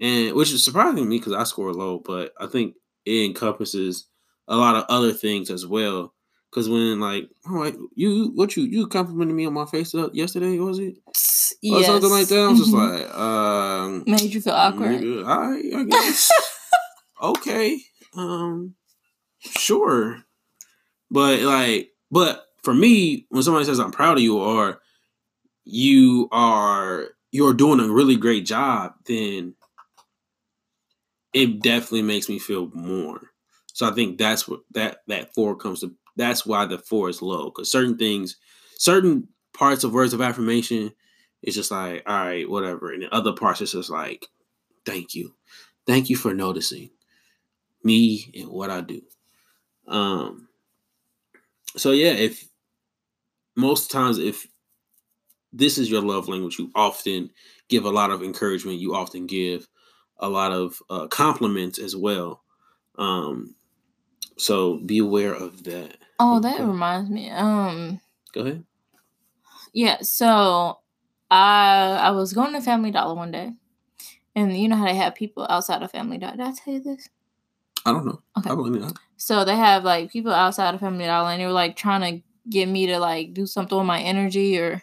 And 0.00 0.34
which 0.34 0.52
is 0.52 0.64
surprising 0.64 0.96
to 1.04 1.04
me 1.04 1.18
because 1.18 1.32
I 1.34 1.44
score 1.44 1.72
low, 1.72 1.98
but 1.98 2.32
I 2.40 2.46
think 2.46 2.74
it 3.04 3.24
encompasses 3.26 4.06
a 4.48 4.56
lot 4.56 4.76
of 4.76 4.84
other 4.88 5.12
things 5.12 5.50
as 5.50 5.66
well. 5.66 6.14
Because 6.50 6.68
when 6.68 6.98
like, 7.00 7.30
all 7.48 7.54
right, 7.56 7.76
you 7.94 8.32
what 8.34 8.56
you 8.56 8.64
you 8.64 8.86
complimented 8.88 9.36
me 9.36 9.46
on 9.46 9.52
my 9.54 9.66
face 9.66 9.94
uh, 9.94 10.08
yesterday, 10.12 10.58
was 10.58 10.78
it? 10.80 10.96
yes. 11.62 11.80
Or 11.80 11.84
something 11.84 12.10
like 12.10 12.28
that. 12.28 12.38
I 12.40 12.48
was 12.48 12.58
just 12.58 12.72
Mhm. 12.72 13.00
like, 13.02 13.14
um, 13.16 14.04
made 14.06 14.34
you 14.34 14.40
feel 14.40 14.54
awkward. 14.54 15.04
I 15.26 15.84
guess. 15.88 16.30
okay. 17.22 17.78
Um, 18.16 18.74
sure. 19.40 20.24
But 21.10 21.40
like, 21.40 21.90
but 22.10 22.44
for 22.62 22.74
me, 22.74 23.26
when 23.30 23.42
somebody 23.42 23.64
says 23.64 23.78
I'm 23.78 23.92
proud 23.92 24.16
of 24.16 24.22
you 24.22 24.38
or 24.38 24.80
you 25.64 26.28
are 26.32 27.08
you're 27.30 27.54
doing 27.54 27.78
a 27.78 27.92
really 27.92 28.16
great 28.16 28.44
job, 28.44 28.94
then 29.06 29.54
it 31.32 31.60
definitely 31.62 32.02
makes 32.02 32.28
me 32.28 32.38
feel 32.40 32.70
more. 32.74 33.20
So 33.72 33.88
I 33.88 33.92
think 33.92 34.18
that's 34.18 34.48
what 34.48 34.60
that 34.72 34.98
that 35.06 35.32
four 35.34 35.54
comes 35.56 35.80
to. 35.80 35.94
That's 36.20 36.46
why 36.46 36.66
the 36.66 36.78
four 36.78 37.08
is 37.08 37.22
low 37.22 37.46
because 37.46 37.72
certain 37.72 37.96
things, 37.98 38.36
certain 38.78 39.28
parts 39.54 39.84
of 39.84 39.92
words 39.92 40.12
of 40.12 40.20
affirmation, 40.20 40.92
it's 41.42 41.56
just 41.56 41.70
like 41.70 42.02
all 42.06 42.26
right, 42.26 42.48
whatever, 42.48 42.92
and 42.92 43.02
the 43.02 43.14
other 43.14 43.32
parts 43.32 43.60
it's 43.62 43.72
just 43.72 43.90
like, 43.90 44.26
thank 44.86 45.14
you, 45.14 45.34
thank 45.86 46.10
you 46.10 46.16
for 46.16 46.34
noticing 46.34 46.90
me 47.84 48.32
and 48.36 48.48
what 48.48 48.70
I 48.70 48.82
do. 48.82 49.02
Um. 49.88 50.48
So 51.76 51.92
yeah, 51.92 52.12
if 52.12 52.48
most 53.56 53.90
times 53.90 54.18
if 54.18 54.46
this 55.52 55.78
is 55.78 55.90
your 55.90 56.02
love 56.02 56.28
language, 56.28 56.58
you 56.58 56.70
often 56.74 57.30
give 57.68 57.84
a 57.84 57.90
lot 57.90 58.10
of 58.10 58.22
encouragement. 58.22 58.78
You 58.78 58.94
often 58.94 59.26
give 59.26 59.68
a 60.18 60.28
lot 60.28 60.52
of 60.52 60.80
uh, 60.90 61.06
compliments 61.08 61.78
as 61.78 61.96
well. 61.96 62.42
Um, 62.98 63.54
so 64.38 64.78
be 64.78 64.98
aware 64.98 65.34
of 65.34 65.64
that. 65.64 65.96
Oh, 66.20 66.38
that 66.40 66.60
reminds 66.60 67.10
me. 67.10 67.30
Um, 67.30 68.00
Go 68.32 68.42
ahead. 68.42 68.64
yeah. 69.72 69.98
So 70.02 70.78
I 71.30 71.98
I 72.02 72.10
was 72.10 72.32
going 72.32 72.52
to 72.52 72.60
Family 72.60 72.90
Dollar 72.90 73.14
one 73.14 73.30
day, 73.32 73.52
and 74.34 74.56
you 74.56 74.68
know 74.68 74.76
how 74.76 74.84
they 74.86 74.94
have 74.94 75.14
people 75.14 75.46
outside 75.48 75.82
of 75.82 75.90
Family 75.90 76.18
Dollar. 76.18 76.36
Did 76.36 76.46
I 76.46 76.52
tell 76.52 76.74
you 76.74 76.80
this? 76.80 77.08
I 77.86 77.92
don't 77.92 78.04
know. 78.06 78.20
Okay. 78.38 78.50
I 78.50 78.54
believe 78.54 78.82
it. 78.82 78.92
So 79.16 79.44
they 79.44 79.56
have 79.56 79.84
like 79.84 80.10
people 80.12 80.32
outside 80.32 80.74
of 80.74 80.80
Family 80.80 81.06
Dollar, 81.06 81.30
and 81.30 81.40
they 81.40 81.46
were 81.46 81.52
like 81.52 81.76
trying 81.76 82.02
to 82.20 82.22
get 82.50 82.66
me 82.68 82.86
to 82.86 82.98
like 82.98 83.32
do 83.34 83.46
something 83.46 83.76
with 83.78 83.86
my 83.86 84.00
energy 84.00 84.58
or 84.58 84.82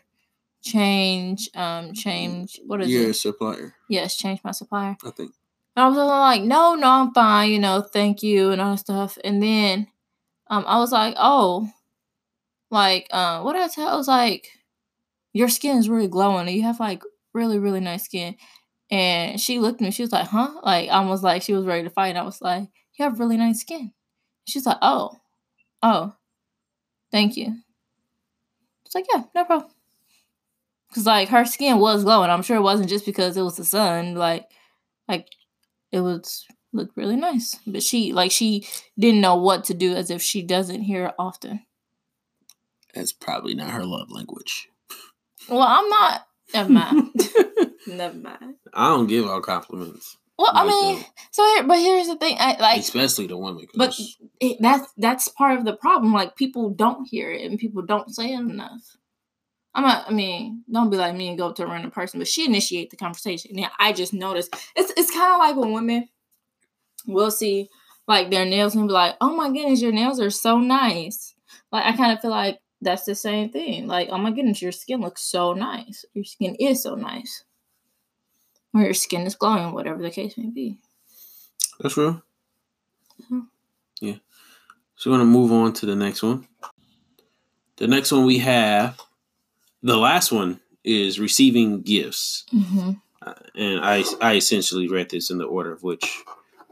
change, 0.63 1.50
um, 1.56 1.93
change. 1.93 2.60
What 2.65 2.82
is 2.82 2.89
You're 2.89 3.06
a 3.08 3.10
it? 3.10 3.13
supplier, 3.15 3.76
Yes, 3.89 4.17
change 4.17 4.41
my 4.43 4.52
supplier. 4.52 4.97
I 5.04 5.12
think. 5.12 5.32
And 5.76 5.86
I 5.86 5.88
was 5.89 5.97
like, 5.97 6.41
no, 6.41 6.73
no, 6.76 6.88
I'm 6.89 7.13
fine, 7.13 7.52
you 7.52 7.60
know, 7.60 7.82
thank 7.82 8.23
you 8.23 8.50
and 8.52 8.60
all 8.60 8.71
that 8.71 8.80
stuff. 8.80 9.17
And 9.23 9.41
then 9.43 9.88
um 10.49 10.65
I 10.67 10.77
was 10.79 10.91
like, 10.91 11.15
oh, 11.17 11.69
like, 12.69 13.07
uh, 13.12 13.41
what 13.41 13.55
I 13.55 13.67
tell? 13.67 13.88
I 13.88 13.95
was 13.95 14.07
like, 14.07 14.49
your 15.33 15.49
skin 15.49 15.77
is 15.77 15.89
really 15.89 16.07
glowing 16.07 16.47
you 16.49 16.63
have 16.63 16.79
like 16.79 17.03
really, 17.33 17.60
really 17.60 17.79
nice 17.79 18.05
skin. 18.05 18.36
And 18.91 19.39
she 19.39 19.60
looked 19.60 19.81
at 19.81 19.86
me, 19.86 19.91
she 19.91 20.03
was 20.03 20.12
like, 20.12 20.27
huh? 20.27 20.51
Like 20.63 20.89
I 20.89 20.93
almost 20.93 21.23
like 21.23 21.41
she 21.43 21.53
was 21.53 21.65
ready 21.65 21.83
to 21.83 21.89
fight. 21.89 22.10
And 22.10 22.17
I 22.19 22.23
was 22.23 22.41
like, 22.41 22.69
you 22.97 23.05
have 23.05 23.19
really 23.19 23.38
nice 23.38 23.62
skin. 23.62 23.93
She's 24.47 24.65
like, 24.65 24.77
oh, 24.81 25.12
oh, 25.83 26.13
thank 27.12 27.38
you. 27.38 27.55
It's 28.86 28.95
like, 28.95 29.05
yeah, 29.13 29.23
no 29.36 29.45
problem. 29.45 29.71
Cause 30.93 31.05
like 31.05 31.29
her 31.29 31.45
skin 31.45 31.79
was 31.79 32.03
glowing. 32.03 32.29
I'm 32.29 32.41
sure 32.41 32.57
it 32.57 32.62
wasn't 32.62 32.89
just 32.89 33.05
because 33.05 33.38
it 33.38 33.41
was 33.41 33.57
the 33.57 33.65
sun. 33.65 34.15
Like, 34.15 34.49
like 35.07 35.27
it 35.91 36.01
was 36.01 36.45
looked 36.73 36.95
really 36.97 37.15
nice. 37.15 37.56
But 37.65 37.84
she 37.84 38.13
like 38.13 38.32
she 38.32 38.67
didn't 38.97 39.21
know 39.21 39.36
what 39.36 39.63
to 39.65 39.73
do 39.73 39.93
as 39.95 40.10
if 40.12 40.21
she 40.21 40.41
doesn't 40.41 40.82
hear 40.82 41.08
it 41.08 41.15
often. 41.19 41.65
That's 42.93 43.13
probably 43.13 43.53
not 43.53 43.71
her 43.71 43.86
love 43.86 44.10
language. 44.12 44.69
Well, 45.49 45.62
I'm 45.62 45.88
not 45.89 46.27
never 46.53 46.69
mind. 46.71 47.12
never 47.88 48.17
mind. 48.17 48.56
I 48.73 48.89
don't 48.89 49.08
give 49.08 49.25
out 49.25 49.43
compliments, 49.43 50.17
Well, 50.38 50.51
I 50.53 50.65
mean, 50.67 50.99
that. 50.99 51.06
so 51.32 51.45
here, 51.45 51.63
but 51.63 51.80
here's 51.80 52.08
the 52.08 52.15
thing. 52.17 52.38
I, 52.39 52.58
like, 52.60 52.80
especially 52.80 53.27
the 53.27 53.38
women. 53.38 53.65
'cause 53.67 53.75
but 53.75 53.95
it, 54.39 54.58
that's 54.60 54.91
that's 54.97 55.27
part 55.30 55.58
of 55.58 55.65
the 55.65 55.75
problem. 55.75 56.13
Like, 56.13 56.36
people 56.36 56.69
don't 56.69 57.08
hear 57.08 57.32
it 57.32 57.49
and 57.49 57.60
people 57.60 57.82
don't 57.82 58.13
say 58.13 58.34
it 58.34 58.39
enough. 58.39 58.97
I'm 59.73 59.84
not. 59.84 60.10
I 60.10 60.12
mean, 60.13 60.63
don't 60.71 60.89
be 60.89 60.97
like 60.97 61.15
me 61.15 61.30
and 61.30 61.38
go 61.38 61.47
up 61.49 61.56
to 61.58 61.63
a 61.63 61.67
random 61.67 61.91
person, 61.91 62.19
but 62.19 62.27
she 62.27 62.45
initiate 62.45 62.89
the 62.89 62.97
conversation. 62.97 63.58
Yeah, 63.58 63.69
I 63.80 63.93
just 63.93 64.13
noticed. 64.13 64.56
It's 64.75 64.91
it's 64.97 65.12
kind 65.12 65.34
of 65.34 65.39
like 65.39 65.56
when 65.56 65.71
women 65.73 66.10
will 67.07 67.31
see 67.31 67.69
like 68.07 68.29
their 68.29 68.45
nails 68.45 68.75
and 68.75 68.87
be 68.87 68.93
like, 68.93 69.15
"Oh 69.21 69.35
my 69.35 69.49
goodness, 69.51 69.81
your 69.81 69.91
nails 69.91 70.19
are 70.19 70.29
so 70.29 70.59
nice." 70.59 71.33
Like, 71.71 71.85
I 71.85 71.95
kind 71.97 72.11
of 72.11 72.21
feel 72.21 72.31
like 72.31 72.59
that's 72.81 73.03
the 73.05 73.15
same 73.15 73.49
thing. 73.49 73.87
Like, 73.87 74.09
"Oh 74.11 74.17
my 74.17 74.31
goodness, 74.31 74.61
your 74.61 74.71
skin 74.71 75.01
looks 75.01 75.23
so 75.23 75.53
nice. 75.53 76.05
Your 76.13 76.23
skin 76.25 76.55
is 76.55 76.83
so 76.83 76.95
nice." 76.95 77.43
Or 78.73 78.81
your 78.81 78.93
skin 78.93 79.21
is 79.21 79.35
glowing, 79.35 79.73
whatever 79.73 80.01
the 80.01 80.11
case 80.11 80.37
may 80.37 80.47
be. 80.49 80.77
that's 81.79 81.95
real. 81.97 82.21
Mhm. 83.29 83.47
Yeah. 84.01 84.15
So 84.95 85.09
we're 85.11 85.17
gonna 85.17 85.29
move 85.29 85.51
on 85.51 85.73
to 85.73 85.85
the 85.85 85.95
next 85.95 86.23
one. 86.23 86.47
The 87.77 87.87
next 87.87 88.11
one 88.11 88.25
we 88.25 88.39
have, 88.39 88.99
the 89.83 89.97
last 89.97 90.31
one 90.31 90.59
is 90.83 91.19
receiving 91.19 91.81
gifts. 91.81 92.45
Mm-hmm. 92.53 92.91
Uh, 93.21 93.33
and 93.55 93.79
I 93.85 94.03
I 94.21 94.35
essentially 94.35 94.87
read 94.87 95.09
this 95.09 95.29
in 95.29 95.37
the 95.37 95.45
order 95.45 95.71
of 95.71 95.83
which 95.83 96.23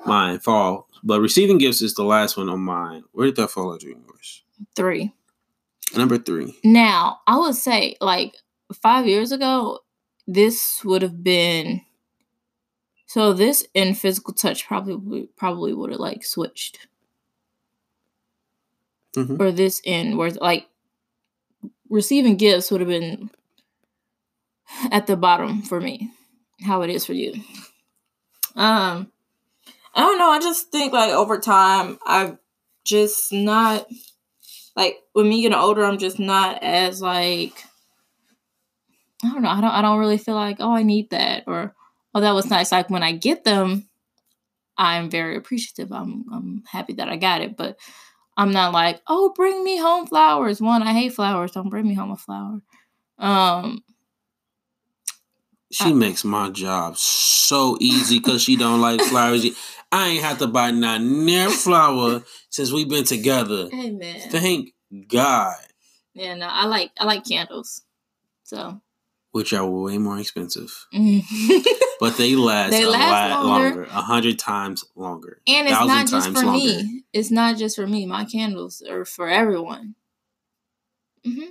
mine 0.06 0.40
fall. 0.40 0.88
But 1.04 1.22
receiving 1.22 1.58
gifts 1.58 1.82
is 1.82 1.94
the 1.94 2.04
last 2.04 2.38
one 2.38 2.50
on 2.50 2.62
mine. 2.62 3.04
Where 3.12 3.28
did 3.28 3.36
that 3.38 3.52
fall 3.52 3.74
in 3.74 3.80
yours? 3.82 4.44
Three. 4.76 5.14
Number 5.96 6.18
three. 6.18 6.58
Now, 6.64 7.20
I 7.28 7.38
would 7.38 7.56
say 7.56 7.96
like 8.02 8.36
five 8.74 9.06
years 9.08 9.32
ago, 9.32 9.80
this 10.28 10.84
would 10.84 11.02
have 11.02 11.24
been 11.24 11.82
so 13.08 13.34
this 13.34 13.66
and 13.76 13.98
physical 13.98 14.34
touch 14.34 14.68
probably 14.68 15.30
probably 15.38 15.74
would 15.74 15.92
have 15.92 16.00
like 16.00 16.26
switched. 16.26 16.88
Mhm. 19.16 19.40
Or 19.40 19.52
this 19.52 19.82
and 19.86 20.18
where 20.18 20.32
like 20.32 20.68
receiving 21.90 22.36
gifts 22.36 22.72
would 22.72 22.82
have 22.82 22.90
been 22.90 23.30
at 24.92 25.08
the 25.08 25.16
bottom 25.16 25.62
for 25.62 25.80
me. 25.80 26.12
How 26.62 26.82
it 26.82 26.90
is 26.90 27.06
for 27.06 27.14
you. 27.14 27.36
Um 28.56 29.12
I 29.96 30.02
don't 30.02 30.18
know, 30.18 30.30
I 30.30 30.40
just 30.40 30.72
think 30.72 30.94
like 30.94 31.12
over 31.12 31.40
time 31.40 31.98
I've 32.06 32.38
just 32.84 33.32
not 33.32 33.88
like 34.76 34.98
with 35.14 35.26
me 35.26 35.42
getting 35.42 35.58
older, 35.58 35.84
I'm 35.86 35.98
just 35.98 36.20
not 36.20 36.62
as 36.62 37.02
like 37.02 37.64
I 39.24 39.30
don't 39.32 39.42
know. 39.42 39.50
I 39.50 39.62
don't. 39.62 39.72
I 39.72 39.82
don't 39.82 40.00
really 40.00 40.18
feel 40.18 40.36
like 40.36 40.58
oh 40.60 40.74
I 40.74 40.84
need 40.84 41.10
that 41.10 41.44
or 41.48 41.74
oh 42.14 42.22
that 42.22 42.34
was 42.34 42.50
nice. 42.50 42.72
Like 42.72 42.90
when 42.90 43.04
I 43.04 43.14
get 43.14 43.44
them, 43.44 43.88
I'm 44.78 45.10
very 45.10 45.36
appreciative. 45.36 45.92
I'm 45.92 46.26
I'm 46.32 46.64
happy 46.68 46.94
that 46.94 47.10
I 47.10 47.16
got 47.16 47.42
it, 47.42 47.58
but 47.58 47.78
I'm 48.38 48.52
not 48.52 48.74
like 48.74 49.02
oh 49.08 49.34
bring 49.36 49.64
me 49.64 49.78
home 49.78 50.06
flowers. 50.06 50.62
One 50.62 50.84
I 50.84 50.94
hate 50.94 51.14
flowers. 51.14 51.52
Don't 51.52 51.70
bring 51.70 51.88
me 51.88 51.94
home 51.94 52.12
a 52.12 52.18
flower. 52.18 52.62
Um. 53.18 53.84
She 55.72 55.92
makes 55.92 56.24
my 56.24 56.52
job 56.52 56.96
so 56.98 57.78
easy 57.82 58.20
because 58.20 58.42
she 58.42 58.56
don't 58.56 58.80
like 58.80 59.02
flowers. 59.02 59.46
I 59.92 60.10
ain't 60.10 60.24
have 60.24 60.40
to 60.40 60.48
buy 60.48 60.72
not 60.72 61.02
near 61.02 61.50
flower 61.64 62.24
since 62.50 62.72
we've 62.72 62.90
been 62.90 63.04
together. 63.06 63.70
Amen. 63.74 64.30
Thank 64.30 64.74
God. 65.08 65.56
Yeah, 66.14 66.36
no, 66.36 66.48
I 66.48 66.66
like 66.66 66.92
I 67.00 67.06
like 67.06 67.26
candles. 67.26 67.82
So 68.44 68.82
which 69.32 69.52
are 69.54 69.66
way 69.66 69.98
more 69.98 70.18
expensive, 70.18 70.88
Mhm. 70.94 71.22
but 72.00 72.16
they 72.16 72.36
last 72.38 72.72
They 72.72 72.84
a 72.84 72.90
last 72.90 73.32
lot 73.34 73.46
longer. 73.46 73.84
a 73.84 74.02
hundred 74.02 74.40
times 74.40 74.86
longer, 74.96 75.42
and 75.48 75.68
it's 75.68 75.78
not 75.86 76.08
just 76.08 76.30
for 76.32 76.44
longer. 76.46 76.58
me. 76.60 77.04
It's 77.12 77.32
not 77.32 77.58
just 77.58 77.76
for 77.76 77.86
me. 77.86 78.06
My 78.06 78.24
candles 78.26 78.82
are 78.90 79.04
for 79.04 79.28
everyone. 79.28 79.96
hmm 81.26 81.50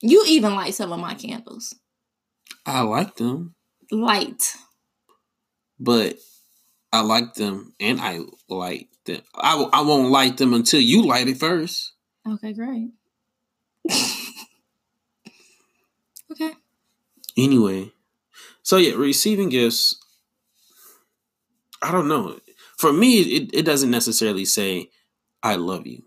You 0.00 0.24
even 0.26 0.54
light 0.54 0.74
some 0.74 0.90
of 0.92 1.00
my 1.00 1.14
candles. 1.14 1.74
I 2.64 2.80
like 2.82 3.16
them, 3.16 3.54
Light. 3.90 4.54
but 5.78 6.16
I 6.92 7.00
like 7.00 7.34
them, 7.34 7.74
and 7.80 8.00
I 8.00 8.20
like 8.48 8.88
them. 9.04 9.22
I 9.34 9.52
w- 9.52 9.70
I 9.72 9.82
won't 9.82 10.10
light 10.10 10.36
them 10.36 10.52
until 10.54 10.80
you 10.80 11.02
light 11.04 11.28
it 11.28 11.38
first. 11.38 11.92
Okay, 12.28 12.52
great. 12.52 12.90
okay. 16.32 16.52
Anyway, 17.36 17.92
so 18.62 18.76
yeah, 18.78 18.94
receiving 18.94 19.50
gifts. 19.50 19.96
I 21.80 21.90
don't 21.92 22.08
know. 22.08 22.38
For 22.76 22.92
me, 22.92 23.20
it, 23.20 23.50
it 23.54 23.62
doesn't 23.64 23.90
necessarily 23.90 24.44
say 24.44 24.90
"I 25.42 25.56
love 25.56 25.86
you." 25.86 26.02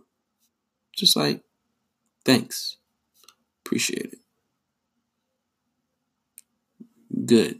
Just 0.95 1.15
like, 1.15 1.41
thanks, 2.25 2.77
appreciate 3.65 4.13
it, 4.13 4.19
good. 7.25 7.59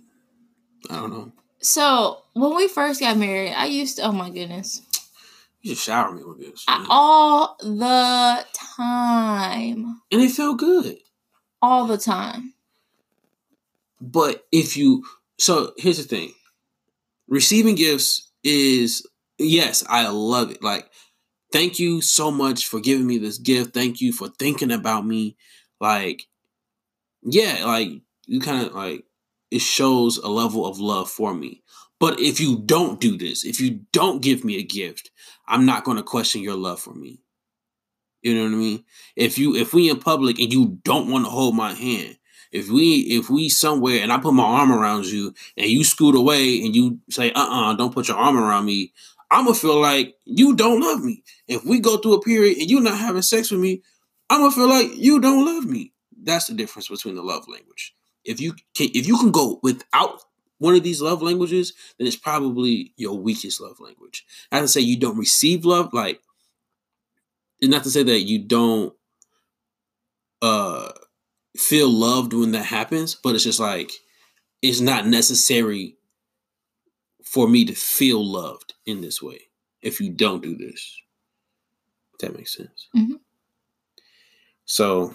I 0.89 0.95
don't 0.95 1.11
know. 1.11 1.31
So 1.65 2.19
when 2.33 2.55
we 2.55 2.67
first 2.67 2.99
got 2.99 3.17
married, 3.17 3.51
I 3.51 3.65
used 3.65 3.95
to, 3.97 4.03
oh 4.03 4.11
my 4.11 4.29
goodness, 4.29 4.83
You 5.63 5.71
just 5.73 5.83
shower 5.83 6.11
me 6.13 6.23
with 6.23 6.37
this, 6.39 6.63
I, 6.67 6.85
all 6.91 7.57
the 7.59 8.45
time, 8.77 9.99
and 10.11 10.21
it 10.21 10.29
felt 10.29 10.59
good. 10.59 10.99
all 11.63 11.87
the 11.87 11.97
time. 11.97 12.53
But 13.99 14.45
if 14.51 14.77
you, 14.77 15.05
so 15.39 15.73
here's 15.77 15.97
the 15.97 16.03
thing: 16.03 16.33
receiving 17.27 17.73
gifts 17.73 18.29
is 18.43 19.03
yes, 19.39 19.83
I 19.89 20.07
love 20.09 20.51
it. 20.51 20.61
Like, 20.61 20.87
thank 21.51 21.79
you 21.79 21.99
so 22.01 22.29
much 22.29 22.67
for 22.67 22.79
giving 22.79 23.07
me 23.07 23.17
this 23.17 23.39
gift. 23.39 23.73
Thank 23.73 24.01
you 24.01 24.13
for 24.13 24.29
thinking 24.29 24.71
about 24.71 25.03
me. 25.03 25.35
Like, 25.81 26.27
yeah, 27.23 27.65
like 27.65 27.89
you 28.27 28.39
kind 28.39 28.67
of 28.67 28.75
like 28.75 29.03
it 29.55 29.61
shows 29.61 30.17
a 30.17 30.27
level 30.27 30.65
of 30.65 30.79
love 30.79 31.09
for 31.09 31.33
me. 31.33 31.63
But 31.97 32.19
if 32.19 32.41
you 32.41 32.61
don't 32.65 32.99
do 32.99 33.17
this, 33.17 33.45
if 33.45 33.61
you 33.61 33.85
don't 33.93 34.21
give 34.21 34.43
me 34.43 34.57
a 34.57 34.63
gift, 34.63 35.11
I'm 35.47 35.65
not 35.65 35.85
going 35.85 35.95
to 35.95 36.03
question 36.03 36.41
your 36.41 36.57
love 36.57 36.81
for 36.81 36.93
me. 36.93 37.21
You 38.21 38.35
know 38.35 38.43
what 38.43 38.51
I 38.53 38.55
mean? 38.55 38.83
If 39.15 39.37
you 39.37 39.55
if 39.55 39.73
we 39.73 39.89
in 39.89 39.99
public 39.99 40.39
and 40.39 40.51
you 40.51 40.79
don't 40.83 41.09
want 41.09 41.25
to 41.25 41.31
hold 41.31 41.55
my 41.55 41.73
hand, 41.73 42.17
if 42.51 42.69
we 42.69 43.01
if 43.01 43.29
we 43.29 43.47
somewhere 43.49 44.01
and 44.01 44.11
I 44.11 44.17
put 44.17 44.33
my 44.33 44.43
arm 44.43 44.73
around 44.73 45.05
you 45.05 45.33
and 45.55 45.69
you 45.69 45.83
scoot 45.83 46.15
away 46.15 46.61
and 46.65 46.75
you 46.75 46.99
say 47.09 47.31
uh-uh 47.31 47.75
don't 47.75 47.93
put 47.93 48.07
your 48.07 48.17
arm 48.17 48.35
around 48.35 48.65
me, 48.65 48.93
I'm 49.29 49.45
gonna 49.45 49.55
feel 49.55 49.79
like 49.79 50.15
you 50.25 50.55
don't 50.55 50.81
love 50.81 51.03
me. 51.03 51.23
If 51.47 51.63
we 51.65 51.79
go 51.79 51.97
through 51.97 52.13
a 52.13 52.21
period 52.21 52.57
and 52.57 52.69
you're 52.69 52.81
not 52.81 52.97
having 52.97 53.21
sex 53.21 53.51
with 53.51 53.61
me, 53.61 53.83
I'm 54.29 54.41
gonna 54.41 54.51
feel 54.51 54.69
like 54.69 54.95
you 54.95 55.19
don't 55.19 55.45
love 55.45 55.65
me. 55.65 55.93
That's 56.21 56.47
the 56.47 56.55
difference 56.55 56.87
between 56.87 57.15
the 57.15 57.21
love 57.21 57.47
language. 57.47 57.93
If 58.25 58.41
you 58.41 58.53
can 58.75 58.89
if 58.93 59.07
you 59.07 59.17
can 59.17 59.31
go 59.31 59.59
without 59.63 60.23
one 60.59 60.75
of 60.75 60.83
these 60.83 61.01
love 61.01 61.21
languages, 61.21 61.73
then 61.97 62.07
it's 62.07 62.15
probably 62.15 62.93
your 62.97 63.17
weakest 63.17 63.61
love 63.61 63.79
language. 63.79 64.25
Not 64.51 64.61
to 64.61 64.67
say 64.67 64.81
you 64.81 64.97
don't 64.97 65.17
receive 65.17 65.65
love, 65.65 65.93
like 65.93 66.21
it's 67.59 67.69
not 67.71 67.83
to 67.83 67.89
say 67.89 68.03
that 68.03 68.21
you 68.21 68.39
don't 68.39 68.93
uh 70.41 70.91
feel 71.57 71.89
loved 71.89 72.33
when 72.33 72.51
that 72.51 72.65
happens, 72.65 73.15
but 73.15 73.35
it's 73.35 73.43
just 73.43 73.59
like 73.59 73.91
it's 74.61 74.81
not 74.81 75.07
necessary 75.07 75.97
for 77.23 77.47
me 77.47 77.65
to 77.65 77.73
feel 77.73 78.23
loved 78.23 78.73
in 78.85 79.01
this 79.01 79.21
way 79.21 79.39
if 79.81 79.99
you 79.99 80.09
don't 80.11 80.41
do 80.43 80.55
this. 80.55 81.01
If 82.13 82.19
that 82.19 82.35
makes 82.37 82.55
sense. 82.55 82.87
Mhm. 82.95 83.19
So 84.65 85.13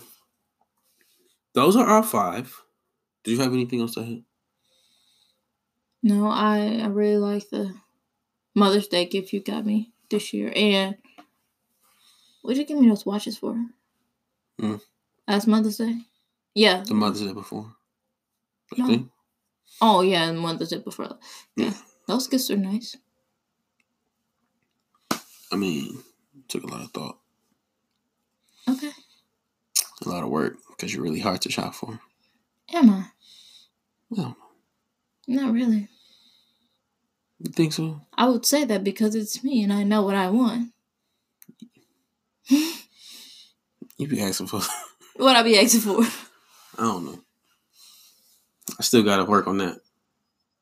those 1.54 1.76
are 1.76 1.86
our 1.86 2.02
five. 2.02 2.60
Do 3.24 3.30
you 3.32 3.38
have 3.40 3.52
anything 3.52 3.80
else 3.80 3.94
to 3.94 4.00
add? 4.00 4.22
No, 6.02 6.28
I 6.28 6.80
I 6.82 6.86
really 6.86 7.18
like 7.18 7.48
the 7.50 7.74
Mother's 8.54 8.88
Day 8.88 9.04
gift 9.06 9.32
you 9.32 9.40
got 9.40 9.66
me 9.66 9.92
this 10.08 10.32
year, 10.32 10.52
and 10.56 10.96
what 12.42 12.54
did 12.54 12.60
you 12.60 12.66
give 12.66 12.78
me 12.80 12.88
those 12.88 13.04
watches 13.04 13.36
for? 13.36 13.54
Mm. 14.60 14.80
Last 15.28 15.46
Mother's 15.46 15.76
Day. 15.76 16.00
Yeah. 16.54 16.82
The 16.86 16.94
Mother's 16.94 17.20
Day 17.22 17.32
before. 17.32 17.74
I 18.72 18.80
No. 18.80 18.86
think. 18.86 19.10
Oh 19.80 20.00
yeah, 20.00 20.24
and 20.28 20.38
Mother's 20.38 20.70
Day 20.70 20.78
before. 20.78 21.18
Yeah, 21.56 21.74
those 22.06 22.26
gifts 22.28 22.50
are 22.50 22.56
nice. 22.56 22.96
I 25.52 25.56
mean, 25.56 26.02
took 26.48 26.62
a 26.62 26.66
lot 26.66 26.82
of 26.82 26.90
thought, 26.92 27.18
Okay. 28.68 28.90
a 30.04 30.08
lot 30.08 30.22
of 30.22 30.30
work 30.30 30.56
because 30.68 30.94
you're 30.94 31.02
really 31.02 31.20
hard 31.20 31.40
to 31.42 31.50
shop 31.50 31.74
for. 31.74 32.00
Am 32.72 32.90
I? 32.90 33.04
Well, 34.10 34.36
Not 35.26 35.52
really. 35.52 35.88
you 37.38 37.50
think 37.52 37.72
so? 37.72 38.00
I 38.16 38.28
would 38.28 38.44
say 38.46 38.64
that 38.64 38.84
because 38.84 39.14
it's 39.14 39.42
me 39.44 39.62
and 39.62 39.72
I 39.72 39.82
know 39.82 40.02
what 40.02 40.14
I 40.16 40.30
want. 40.30 40.72
You 42.48 44.06
be 44.08 44.20
asking 44.22 44.46
for. 44.48 44.60
What 45.16 45.36
I 45.36 45.42
be 45.42 45.58
asking 45.58 45.80
for? 45.82 46.00
I 46.78 46.82
don't 46.84 47.04
know. 47.04 47.18
I 48.78 48.82
still 48.82 49.02
got 49.02 49.16
to 49.18 49.24
work 49.26 49.46
on 49.46 49.58
that. 49.58 49.76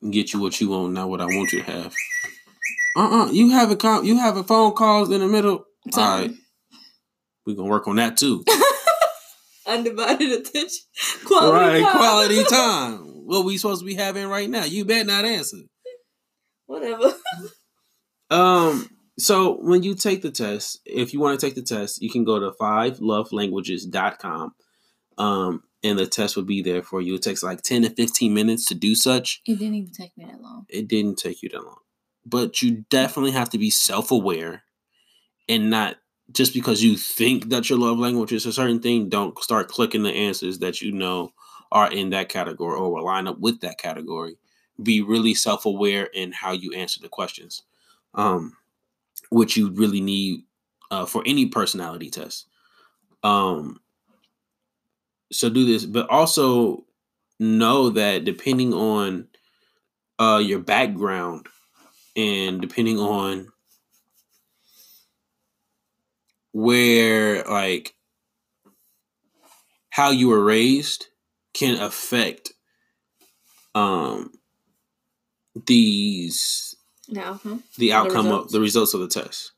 And 0.02 0.12
get 0.12 0.32
you 0.32 0.40
what 0.40 0.60
you 0.60 0.70
want, 0.70 0.94
not 0.94 1.08
what 1.08 1.20
I 1.20 1.26
want 1.26 1.52
you 1.52 1.62
to 1.62 1.70
have. 1.70 1.94
Uh 2.96 3.26
uh 3.26 3.30
You 3.30 3.50
have 3.50 3.70
a 3.70 3.76
com- 3.76 4.04
you 4.04 4.18
have 4.18 4.36
a 4.36 4.42
phone 4.42 4.72
calls 4.72 5.12
in 5.12 5.20
the 5.20 5.28
middle. 5.28 5.64
So, 5.92 6.00
All 6.00 6.18
right, 6.18 6.32
we 7.46 7.54
gonna 7.54 7.68
work 7.68 7.86
on 7.86 7.96
that 7.96 8.16
too. 8.16 8.44
Undivided 9.68 10.32
attention. 10.32 10.78
Quality 11.24 11.52
right, 11.52 11.82
time. 11.82 11.96
quality 11.96 12.44
time. 12.44 13.26
What 13.26 13.44
we 13.44 13.58
supposed 13.58 13.80
to 13.80 13.86
be 13.86 13.94
having 13.94 14.28
right 14.28 14.48
now? 14.48 14.64
You 14.64 14.84
bet 14.84 15.06
not 15.06 15.24
answer. 15.24 15.58
Whatever. 16.66 17.14
Um. 18.30 18.90
So 19.18 19.54
when 19.62 19.82
you 19.82 19.94
take 19.94 20.20
the 20.20 20.30
test, 20.30 20.80
if 20.84 21.14
you 21.14 21.18
want 21.18 21.40
to 21.40 21.46
take 21.46 21.54
the 21.54 21.62
test, 21.62 22.02
you 22.02 22.10
can 22.10 22.24
go 22.24 22.38
to 22.38 22.50
fivelovelanguages.com. 22.50 24.54
Um, 25.16 25.62
and 25.82 25.98
the 25.98 26.06
test 26.06 26.36
will 26.36 26.44
be 26.44 26.62
there 26.62 26.82
for 26.82 27.00
you. 27.00 27.14
It 27.14 27.22
takes 27.22 27.42
like 27.42 27.62
10 27.62 27.82
to 27.82 27.90
15 27.90 28.34
minutes 28.34 28.66
to 28.66 28.74
do 28.74 28.94
such. 28.94 29.40
It 29.46 29.58
didn't 29.58 29.76
even 29.76 29.92
take 29.92 30.16
me 30.16 30.26
that 30.26 30.40
long. 30.40 30.66
It 30.68 30.88
didn't 30.88 31.16
take 31.16 31.42
you 31.42 31.48
that 31.48 31.64
long. 31.64 31.78
But 32.24 32.62
you 32.62 32.84
definitely 32.90 33.32
have 33.32 33.50
to 33.50 33.58
be 33.58 33.70
self-aware 33.70 34.62
and 35.48 35.70
not 35.70 35.96
just 36.32 36.54
because 36.54 36.82
you 36.82 36.96
think 36.96 37.48
that 37.48 37.70
your 37.70 37.78
love 37.78 37.98
language 37.98 38.32
is 38.32 38.46
a 38.46 38.52
certain 38.52 38.80
thing, 38.80 39.08
don't 39.08 39.38
start 39.38 39.68
clicking 39.68 40.02
the 40.02 40.12
answers 40.12 40.58
that 40.58 40.80
you 40.80 40.92
know 40.92 41.32
are 41.72 41.90
in 41.90 42.10
that 42.10 42.28
category 42.28 42.78
or 42.78 42.92
will 42.92 43.04
line 43.04 43.26
up 43.26 43.38
with 43.38 43.60
that 43.60 43.78
category. 43.78 44.36
Be 44.82 45.02
really 45.02 45.34
self-aware 45.34 46.04
in 46.04 46.32
how 46.32 46.52
you 46.52 46.72
answer 46.74 47.00
the 47.00 47.08
questions. 47.08 47.62
Um 48.14 48.56
which 49.30 49.56
you 49.56 49.70
really 49.70 50.00
need 50.00 50.44
uh, 50.90 51.06
for 51.06 51.22
any 51.26 51.46
personality 51.46 52.10
test. 52.10 52.46
Um, 53.22 53.80
so 55.30 55.50
do 55.50 55.66
this, 55.66 55.84
but 55.84 56.08
also 56.08 56.84
know 57.38 57.90
that 57.90 58.24
depending 58.24 58.72
on 58.72 59.28
uh, 60.18 60.42
your 60.42 60.60
background 60.60 61.46
and 62.16 62.60
depending 62.60 62.98
on 62.98 63.48
where 66.52 67.42
like 67.44 67.94
how 69.90 70.10
you 70.10 70.28
were 70.28 70.42
raised 70.42 71.06
can 71.54 71.80
affect 71.80 72.52
um 73.74 74.30
these 75.66 76.74
The 77.08 77.20
outcome. 77.20 77.64
the 77.78 77.92
outcome 77.92 78.26
of 78.28 78.50
the 78.50 78.60
results 78.60 78.94
of 78.94 79.00
the 79.00 79.08
test. 79.08 79.52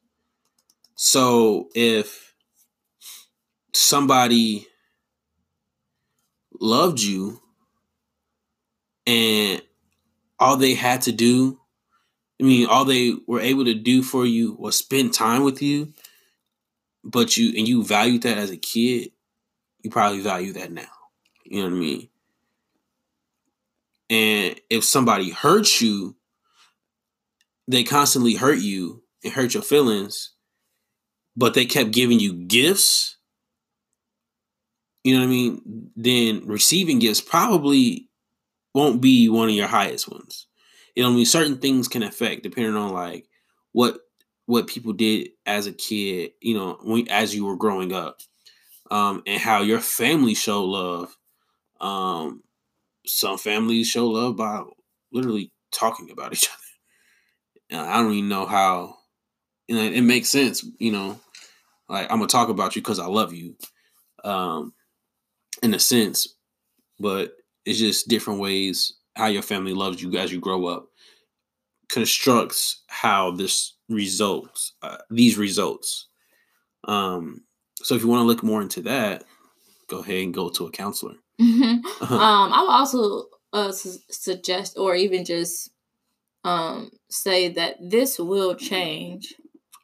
So 0.94 1.68
if 1.74 2.34
somebody 3.74 4.66
loved 6.60 7.00
you 7.00 7.40
and 9.06 9.62
all 10.38 10.56
they 10.56 10.74
had 10.74 11.02
to 11.02 11.12
do, 11.12 11.58
I 12.40 12.44
mean, 12.44 12.66
all 12.66 12.84
they 12.84 13.14
were 13.26 13.40
able 13.40 13.64
to 13.64 13.74
do 13.74 14.02
for 14.02 14.24
you 14.24 14.54
was 14.58 14.76
spend 14.76 15.12
time 15.12 15.42
with 15.42 15.60
you, 15.60 15.92
but 17.04 17.36
you 17.36 17.48
and 17.56 17.66
you 17.66 17.84
valued 17.84 18.22
that 18.22 18.38
as 18.38 18.50
a 18.50 18.56
kid, 18.56 19.10
you 19.82 19.90
probably 19.90 20.20
value 20.20 20.52
that 20.54 20.72
now. 20.72 20.82
You 21.44 21.62
know 21.62 21.68
what 21.70 21.76
I 21.76 21.80
mean? 21.80 22.08
And 24.10 24.60
if 24.68 24.84
somebody 24.84 25.30
hurts 25.30 25.80
you, 25.80 26.16
they 27.68 27.84
constantly 27.84 28.34
hurt 28.34 28.58
you 28.58 29.02
and 29.22 29.32
hurt 29.32 29.54
your 29.54 29.62
feelings, 29.62 30.32
but 31.36 31.54
they 31.54 31.64
kept 31.64 31.92
giving 31.92 32.18
you 32.18 32.32
gifts, 32.32 33.16
you 35.04 35.14
know 35.14 35.20
what 35.20 35.26
I 35.26 35.30
mean? 35.30 35.90
Then 35.96 36.46
receiving 36.46 36.98
gifts 36.98 37.20
probably 37.20 38.08
won't 38.74 39.00
be 39.00 39.28
one 39.28 39.48
of 39.48 39.54
your 39.54 39.68
highest 39.68 40.10
ones. 40.10 40.46
You 40.94 41.02
know, 41.02 41.10
what 41.10 41.14
I 41.14 41.16
mean, 41.16 41.26
certain 41.26 41.58
things 41.58 41.88
can 41.88 42.02
affect 42.02 42.42
depending 42.42 42.76
on 42.76 42.92
like 42.92 43.26
what 43.72 44.00
what 44.50 44.66
people 44.66 44.92
did 44.92 45.30
as 45.46 45.66
a 45.66 45.72
kid. 45.72 46.32
You 46.40 46.54
know, 46.54 46.78
when 46.82 47.08
as 47.08 47.34
you 47.34 47.44
were 47.46 47.56
growing 47.56 47.92
up, 47.92 48.20
um, 48.90 49.22
and 49.26 49.40
how 49.40 49.62
your 49.62 49.80
family 49.80 50.34
show 50.34 50.64
love. 50.64 51.16
Um, 51.80 52.42
some 53.06 53.38
families 53.38 53.88
show 53.88 54.06
love 54.06 54.36
by 54.36 54.62
literally 55.12 55.52
talking 55.72 56.10
about 56.10 56.32
each 56.32 56.48
other. 57.70 57.84
I 57.84 58.02
don't 58.02 58.12
even 58.12 58.28
know 58.28 58.46
how. 58.46 58.96
You 59.68 59.76
know, 59.76 59.82
it 59.82 60.02
makes 60.02 60.28
sense. 60.28 60.66
You 60.80 60.90
know, 60.90 61.20
like 61.88 62.10
I'm 62.10 62.18
gonna 62.18 62.26
talk 62.26 62.48
about 62.48 62.74
you 62.74 62.82
because 62.82 62.98
I 62.98 63.06
love 63.06 63.32
you, 63.32 63.54
um, 64.24 64.74
in 65.62 65.72
a 65.74 65.78
sense, 65.78 66.34
but 66.98 67.34
it's 67.64 67.78
just 67.78 68.08
different 68.08 68.40
ways 68.40 68.94
how 69.14 69.26
your 69.26 69.42
family 69.42 69.74
loves 69.74 70.02
you 70.02 70.16
as 70.16 70.32
you 70.32 70.40
grow 70.40 70.66
up 70.66 70.89
constructs 71.90 72.82
how 72.86 73.30
this 73.30 73.74
results 73.88 74.72
uh, 74.82 74.98
these 75.10 75.36
results. 75.36 76.06
Um 76.84 77.42
so 77.82 77.94
if 77.94 78.02
you 78.02 78.08
want 78.08 78.20
to 78.20 78.26
look 78.26 78.42
more 78.42 78.62
into 78.62 78.82
that 78.82 79.24
go 79.88 79.98
ahead 79.98 80.22
and 80.22 80.32
go 80.34 80.48
to 80.48 80.66
a 80.66 80.70
counselor. 80.70 81.14
Mm-hmm. 81.40 82.04
um 82.14 82.52
i 82.52 82.60
would 82.60 82.70
also 82.70 83.24
uh, 83.52 83.72
su- 83.72 83.98
suggest 84.10 84.76
or 84.78 84.94
even 84.94 85.24
just 85.24 85.70
um 86.44 86.90
say 87.08 87.48
that 87.48 87.76
this 87.80 88.18
will 88.18 88.54
change 88.54 89.34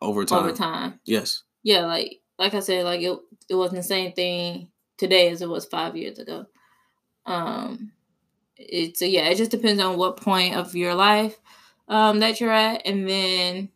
over 0.03 0.25
time 0.25 0.39
over 0.45 0.53
time. 0.53 1.01
yes. 1.05 1.43
Yeah 1.63 1.87
like 1.87 2.21
like 2.39 2.55
i 2.55 2.61
said 2.61 2.85
like 2.85 3.01
it, 3.01 3.19
it 3.49 3.55
wasn't 3.55 3.79
the 3.81 3.83
same 3.83 4.13
thing 4.13 4.69
today 4.99 5.31
as 5.31 5.43
it 5.43 5.49
was 5.49 5.65
five 5.65 5.97
years 5.97 6.19
ago. 6.19 6.47
Um 7.25 7.93
it's 8.57 9.03
yeah 9.03 9.29
it 9.29 9.37
just 9.37 9.51
depends 9.51 9.83
on 9.83 9.97
what 9.97 10.19
point 10.19 10.55
of 10.57 10.75
your 10.75 10.95
life 10.95 11.37
um 11.89 12.21
that 12.21 12.41
you're 12.41 12.53
at. 12.53 12.83
And 12.87 13.09
then 13.09 13.69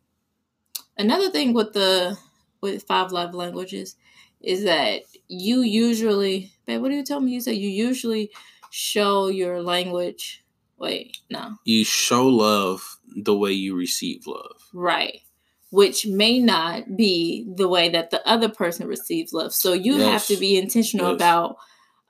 another 0.97 1.29
thing 1.29 1.53
with 1.53 1.73
the 1.73 2.17
with 2.61 2.83
five 2.83 3.11
love 3.11 3.33
languages 3.33 3.95
is 4.41 4.63
that 4.63 5.01
you 5.27 5.61
usually 5.61 6.51
babe 6.65 6.81
what 6.81 6.89
do 6.89 6.95
you 6.95 7.03
tell 7.03 7.19
me? 7.19 7.31
You 7.31 7.41
said 7.41 7.55
you 7.55 7.69
usually 7.69 8.31
show 8.69 9.27
your 9.27 9.61
language. 9.61 10.43
Wait 10.77 11.17
no. 11.29 11.55
You 11.65 11.83
show 11.85 12.27
love 12.27 12.99
the 13.15 13.35
way 13.35 13.51
you 13.51 13.75
receive 13.75 14.27
love. 14.27 14.61
Right. 14.73 15.21
Which 15.69 16.05
may 16.05 16.39
not 16.39 16.97
be 16.97 17.47
the 17.55 17.67
way 17.67 17.89
that 17.89 18.11
the 18.11 18.27
other 18.27 18.49
person 18.49 18.87
receives 18.87 19.31
love. 19.31 19.53
So 19.53 19.73
you 19.73 19.95
yes. 19.95 20.11
have 20.11 20.25
to 20.27 20.37
be 20.39 20.57
intentional 20.57 21.11
yes. 21.11 21.15
about 21.15 21.57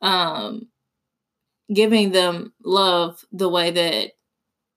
um 0.02 0.68
giving 1.72 2.12
them 2.12 2.54
love 2.64 3.24
the 3.32 3.50
way 3.50 3.72
that 3.72 4.12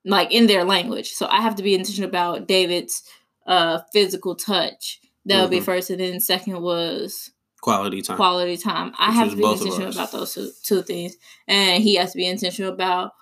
like 0.04 0.32
in 0.32 0.46
their 0.46 0.64
language. 0.64 1.12
So 1.12 1.26
I 1.26 1.40
have 1.40 1.56
to 1.56 1.62
be 1.62 1.74
intentional 1.74 2.08
about 2.08 2.46
David's 2.46 3.02
uh 3.46 3.80
physical 3.92 4.34
touch. 4.34 5.00
That 5.26 5.40
would 5.40 5.44
mm-hmm. 5.44 5.60
be 5.60 5.60
first, 5.60 5.90
and 5.90 6.00
then 6.00 6.20
second 6.20 6.60
was 6.60 7.30
quality 7.60 8.02
time. 8.02 8.16
Quality 8.16 8.56
time. 8.56 8.92
I 8.98 9.10
have 9.10 9.30
to 9.30 9.36
be 9.36 9.44
intentional 9.44 9.90
about 9.90 10.12
those 10.12 10.34
two, 10.34 10.50
two, 10.62 10.82
things, 10.82 11.16
and 11.48 11.82
he 11.82 11.94
has 11.96 12.12
to 12.12 12.16
be 12.18 12.26
intentional 12.26 12.72
about 12.72 13.12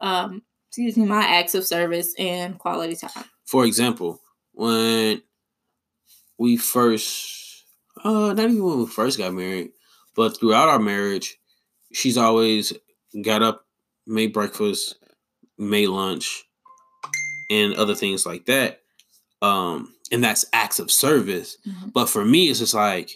um 0.00 0.42
excuse 0.68 0.96
me 0.96 1.04
my 1.04 1.22
acts 1.22 1.54
of 1.54 1.64
service 1.64 2.14
and 2.18 2.58
quality 2.58 2.96
time. 2.96 3.24
For 3.44 3.64
example, 3.64 4.20
when 4.52 5.22
we 6.38 6.56
first, 6.56 7.64
uh, 8.02 8.32
not 8.32 8.38
even 8.38 8.64
when 8.64 8.78
we 8.78 8.86
first 8.86 9.18
got 9.18 9.34
married, 9.34 9.70
but 10.16 10.38
throughout 10.38 10.68
our 10.68 10.78
marriage, 10.78 11.36
she's 11.92 12.16
always 12.16 12.72
got 13.22 13.42
up, 13.42 13.66
made 14.06 14.32
breakfast, 14.32 14.96
made 15.62 15.88
lunch, 15.88 16.44
and 17.50 17.74
other 17.74 17.94
things 17.94 18.26
like 18.26 18.46
that. 18.46 18.80
Um, 19.40 19.94
and 20.10 20.22
that's 20.22 20.44
acts 20.52 20.78
of 20.78 20.90
service. 20.90 21.56
Mm-hmm. 21.66 21.88
But 21.88 22.08
for 22.08 22.24
me, 22.24 22.48
it's 22.48 22.60
just 22.60 22.74
like, 22.74 23.10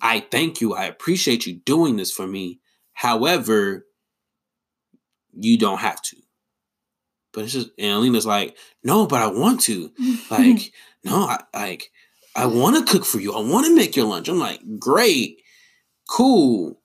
I 0.00 0.20
thank 0.20 0.60
you. 0.60 0.74
I 0.74 0.84
appreciate 0.84 1.46
you 1.46 1.54
doing 1.54 1.96
this 1.96 2.12
for 2.12 2.26
me. 2.26 2.60
However, 2.92 3.86
you 5.32 5.58
don't 5.58 5.78
have 5.78 6.00
to. 6.02 6.16
But 7.32 7.44
it's 7.44 7.54
just 7.54 7.70
and 7.78 7.92
Alina's 7.92 8.26
like, 8.26 8.56
no, 8.84 9.06
but 9.06 9.22
I 9.22 9.26
want 9.28 9.62
to. 9.62 9.90
like, 10.30 10.72
no, 11.04 11.24
I 11.24 11.38
like 11.54 11.90
I 12.34 12.46
want 12.46 12.76
to 12.76 12.92
cook 12.92 13.04
for 13.04 13.18
you. 13.20 13.32
I 13.32 13.40
want 13.40 13.66
to 13.66 13.76
make 13.76 13.96
your 13.96 14.06
lunch. 14.06 14.28
I'm 14.28 14.38
like, 14.38 14.60
great, 14.78 15.40
cool. 16.08 16.78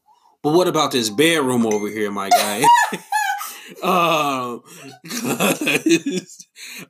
But 0.43 0.53
what 0.53 0.67
about 0.67 0.91
this 0.91 1.09
bedroom 1.09 1.65
over 1.65 1.87
here, 1.89 2.11
my 2.11 2.29
guy? 2.29 2.63
um, 3.83 4.61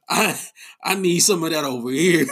I 0.09 0.39
I 0.83 0.95
need 0.95 1.19
some 1.19 1.43
of 1.43 1.51
that 1.51 1.63
over 1.63 1.89
here. 1.89 2.25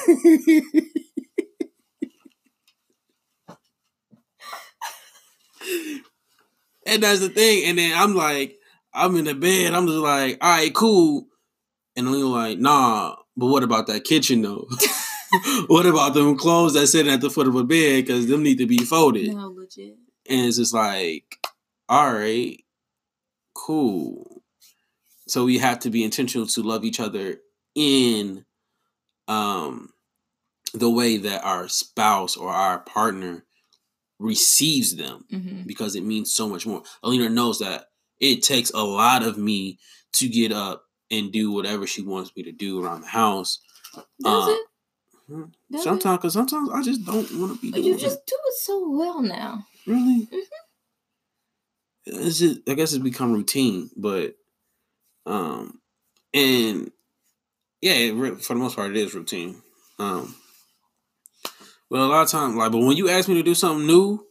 and 6.86 7.04
that's 7.04 7.20
the 7.20 7.30
thing. 7.30 7.66
And 7.66 7.78
then 7.78 7.98
I'm 7.98 8.16
like, 8.16 8.58
I'm 8.94 9.16
in 9.18 9.26
the 9.26 9.36
bed. 9.36 9.74
I'm 9.74 9.88
just 9.88 10.00
like, 10.00 10.38
all 10.42 10.50
right, 10.50 10.74
cool. 10.74 11.28
And 11.96 12.08
I'm 12.08 12.22
like, 12.32 12.60
nah. 12.60 13.16
But 13.38 13.48
what 13.48 13.64
about 13.64 13.88
that 13.88 14.04
kitchen 14.04 14.42
though? 14.42 14.68
what 15.68 15.86
about 15.86 16.14
them 16.14 16.38
clothes 16.38 16.74
that 16.74 16.88
sitting 16.88 17.12
at 17.12 17.22
the 17.22 17.30
foot 17.30 17.48
of 17.48 17.56
a 17.56 17.64
bed? 17.64 18.06
Because 18.06 18.28
them 18.28 18.44
need 18.44 18.58
to 18.60 18.66
be 18.66 18.78
folded. 18.78 19.34
No, 19.34 19.50
legit. 19.50 19.98
And 20.30 20.46
it's 20.48 20.58
just 20.58 20.74
like, 20.74 21.38
all 21.90 22.14
right, 22.14 22.64
cool. 23.54 24.35
So 25.28 25.46
we 25.46 25.58
have 25.58 25.80
to 25.80 25.90
be 25.90 26.04
intentional 26.04 26.48
to 26.48 26.62
love 26.62 26.84
each 26.84 27.00
other 27.00 27.38
in 27.74 28.46
um 29.28 29.92
the 30.74 30.90
way 30.90 31.18
that 31.18 31.44
our 31.44 31.68
spouse 31.68 32.36
or 32.36 32.50
our 32.50 32.80
partner 32.80 33.44
receives 34.20 34.96
them 34.96 35.26
mm-hmm. 35.32 35.64
because 35.66 35.96
it 35.96 36.04
means 36.04 36.34
so 36.34 36.48
much 36.48 36.66
more. 36.66 36.84
Alina 37.04 37.30
knows 37.30 37.60
that 37.60 37.86
it 38.20 38.44
takes 38.44 38.72
a 38.72 38.84
lot 38.84 39.24
of 39.24 39.38
me 39.38 39.80
to 40.14 40.28
get 40.28 40.52
up 40.52 40.84
and 41.12 41.32
do 41.32 41.52
whatever 41.52 41.86
she 41.86 42.02
wants 42.02 42.32
me 42.36 42.44
to 42.44 42.52
do 42.52 42.84
around 42.84 43.02
the 43.02 43.08
house. 43.08 43.60
Does 44.22 44.48
uh, 44.48 44.52
it? 44.52 44.68
Hmm, 45.28 45.44
sometimes, 45.80 46.18
because 46.18 46.34
sometimes 46.34 46.70
I 46.70 46.82
just 46.82 47.06
don't 47.06 47.32
want 47.40 47.56
to 47.56 47.62
be. 47.62 47.72
But 47.72 47.84
you 47.84 47.98
just 47.98 48.20
it. 48.20 48.28
do 48.28 48.36
it 48.46 48.54
so 48.60 48.90
well 48.90 49.22
now. 49.22 49.66
Really? 49.88 50.28
Mm-hmm. 50.28 50.38
It's 52.06 52.40
just, 52.40 52.70
I 52.70 52.76
guess 52.76 52.94
it's 52.94 53.04
become 53.04 53.34
routine, 53.34 53.90
but 53.96 54.36
um, 55.26 55.80
and 56.34 56.92
yeah, 57.82 58.10
for 58.40 58.54
the 58.54 58.60
most 58.60 58.76
part, 58.76 58.92
it 58.92 58.98
is 58.98 59.14
routine. 59.14 59.62
Um, 60.00 60.36
but 61.90 62.00
a 62.00 62.06
lot 62.06 62.24
of 62.24 62.30
times, 62.30 62.56
like, 62.56 62.72
but 62.72 62.80
when 62.80 62.98
you 62.98 63.10
ask 63.10 63.30
me 63.30 63.36
to 63.36 63.44
do 63.44 63.56
something 63.56 63.86
new 63.86 64.26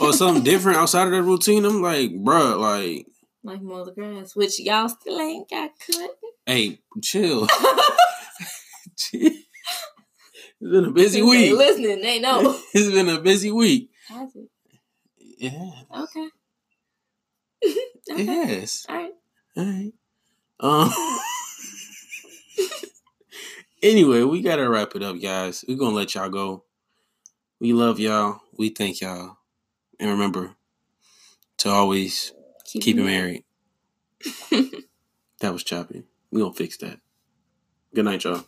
or 0.00 0.12
something 0.12 0.44
different 0.44 0.78
outside 0.78 1.06
of 1.06 1.12
that 1.12 1.22
routine, 1.22 1.64
I'm 1.64 1.82
like, 1.82 2.10
bruh, 2.12 2.58
like, 2.58 3.06
like 3.42 3.62
mow 3.62 3.84
the 3.84 3.92
grass, 3.92 4.36
which 4.36 4.60
y'all 4.60 4.88
still 4.88 5.18
ain't 5.20 5.50
got 5.50 5.70
cut. 5.84 6.10
Hey, 6.46 6.80
chill. 7.02 7.46
chill. 8.96 9.30
It's 10.60 10.72
been 10.72 10.84
a 10.86 10.90
busy 10.90 11.22
week. 11.22 11.56
Listening, 11.56 12.00
they 12.00 12.18
know. 12.18 12.58
it's 12.74 12.92
been 12.92 13.08
a 13.08 13.20
busy 13.20 13.50
week. 13.50 13.90
Has 14.08 14.34
it? 14.34 14.48
Yeah. 15.38 15.70
Okay. 15.96 16.28
okay. 17.64 18.22
It 18.22 18.26
has. 18.26 18.86
All 18.88 18.96
right. 18.96 19.12
All 19.56 19.64
right. 19.64 19.92
Um. 20.60 20.92
anyway, 23.82 24.22
we 24.22 24.42
gotta 24.42 24.68
wrap 24.68 24.94
it 24.96 25.02
up, 25.02 25.20
guys. 25.20 25.64
We're 25.68 25.76
gonna 25.76 25.94
let 25.94 26.14
y'all 26.14 26.28
go. 26.28 26.64
We 27.60 27.72
love 27.72 28.00
y'all. 28.00 28.40
We 28.56 28.70
thank 28.70 29.00
y'all, 29.00 29.38
and 30.00 30.10
remember 30.10 30.56
to 31.58 31.68
always 31.68 32.32
keep, 32.64 32.82
keep 32.82 32.98
it 32.98 33.04
married. 33.04 33.44
that 35.40 35.52
was 35.52 35.62
choppy. 35.62 36.04
We 36.30 36.40
gonna 36.40 36.54
fix 36.54 36.76
that. 36.78 36.98
Good 37.94 38.04
night, 38.04 38.24
y'all. 38.24 38.44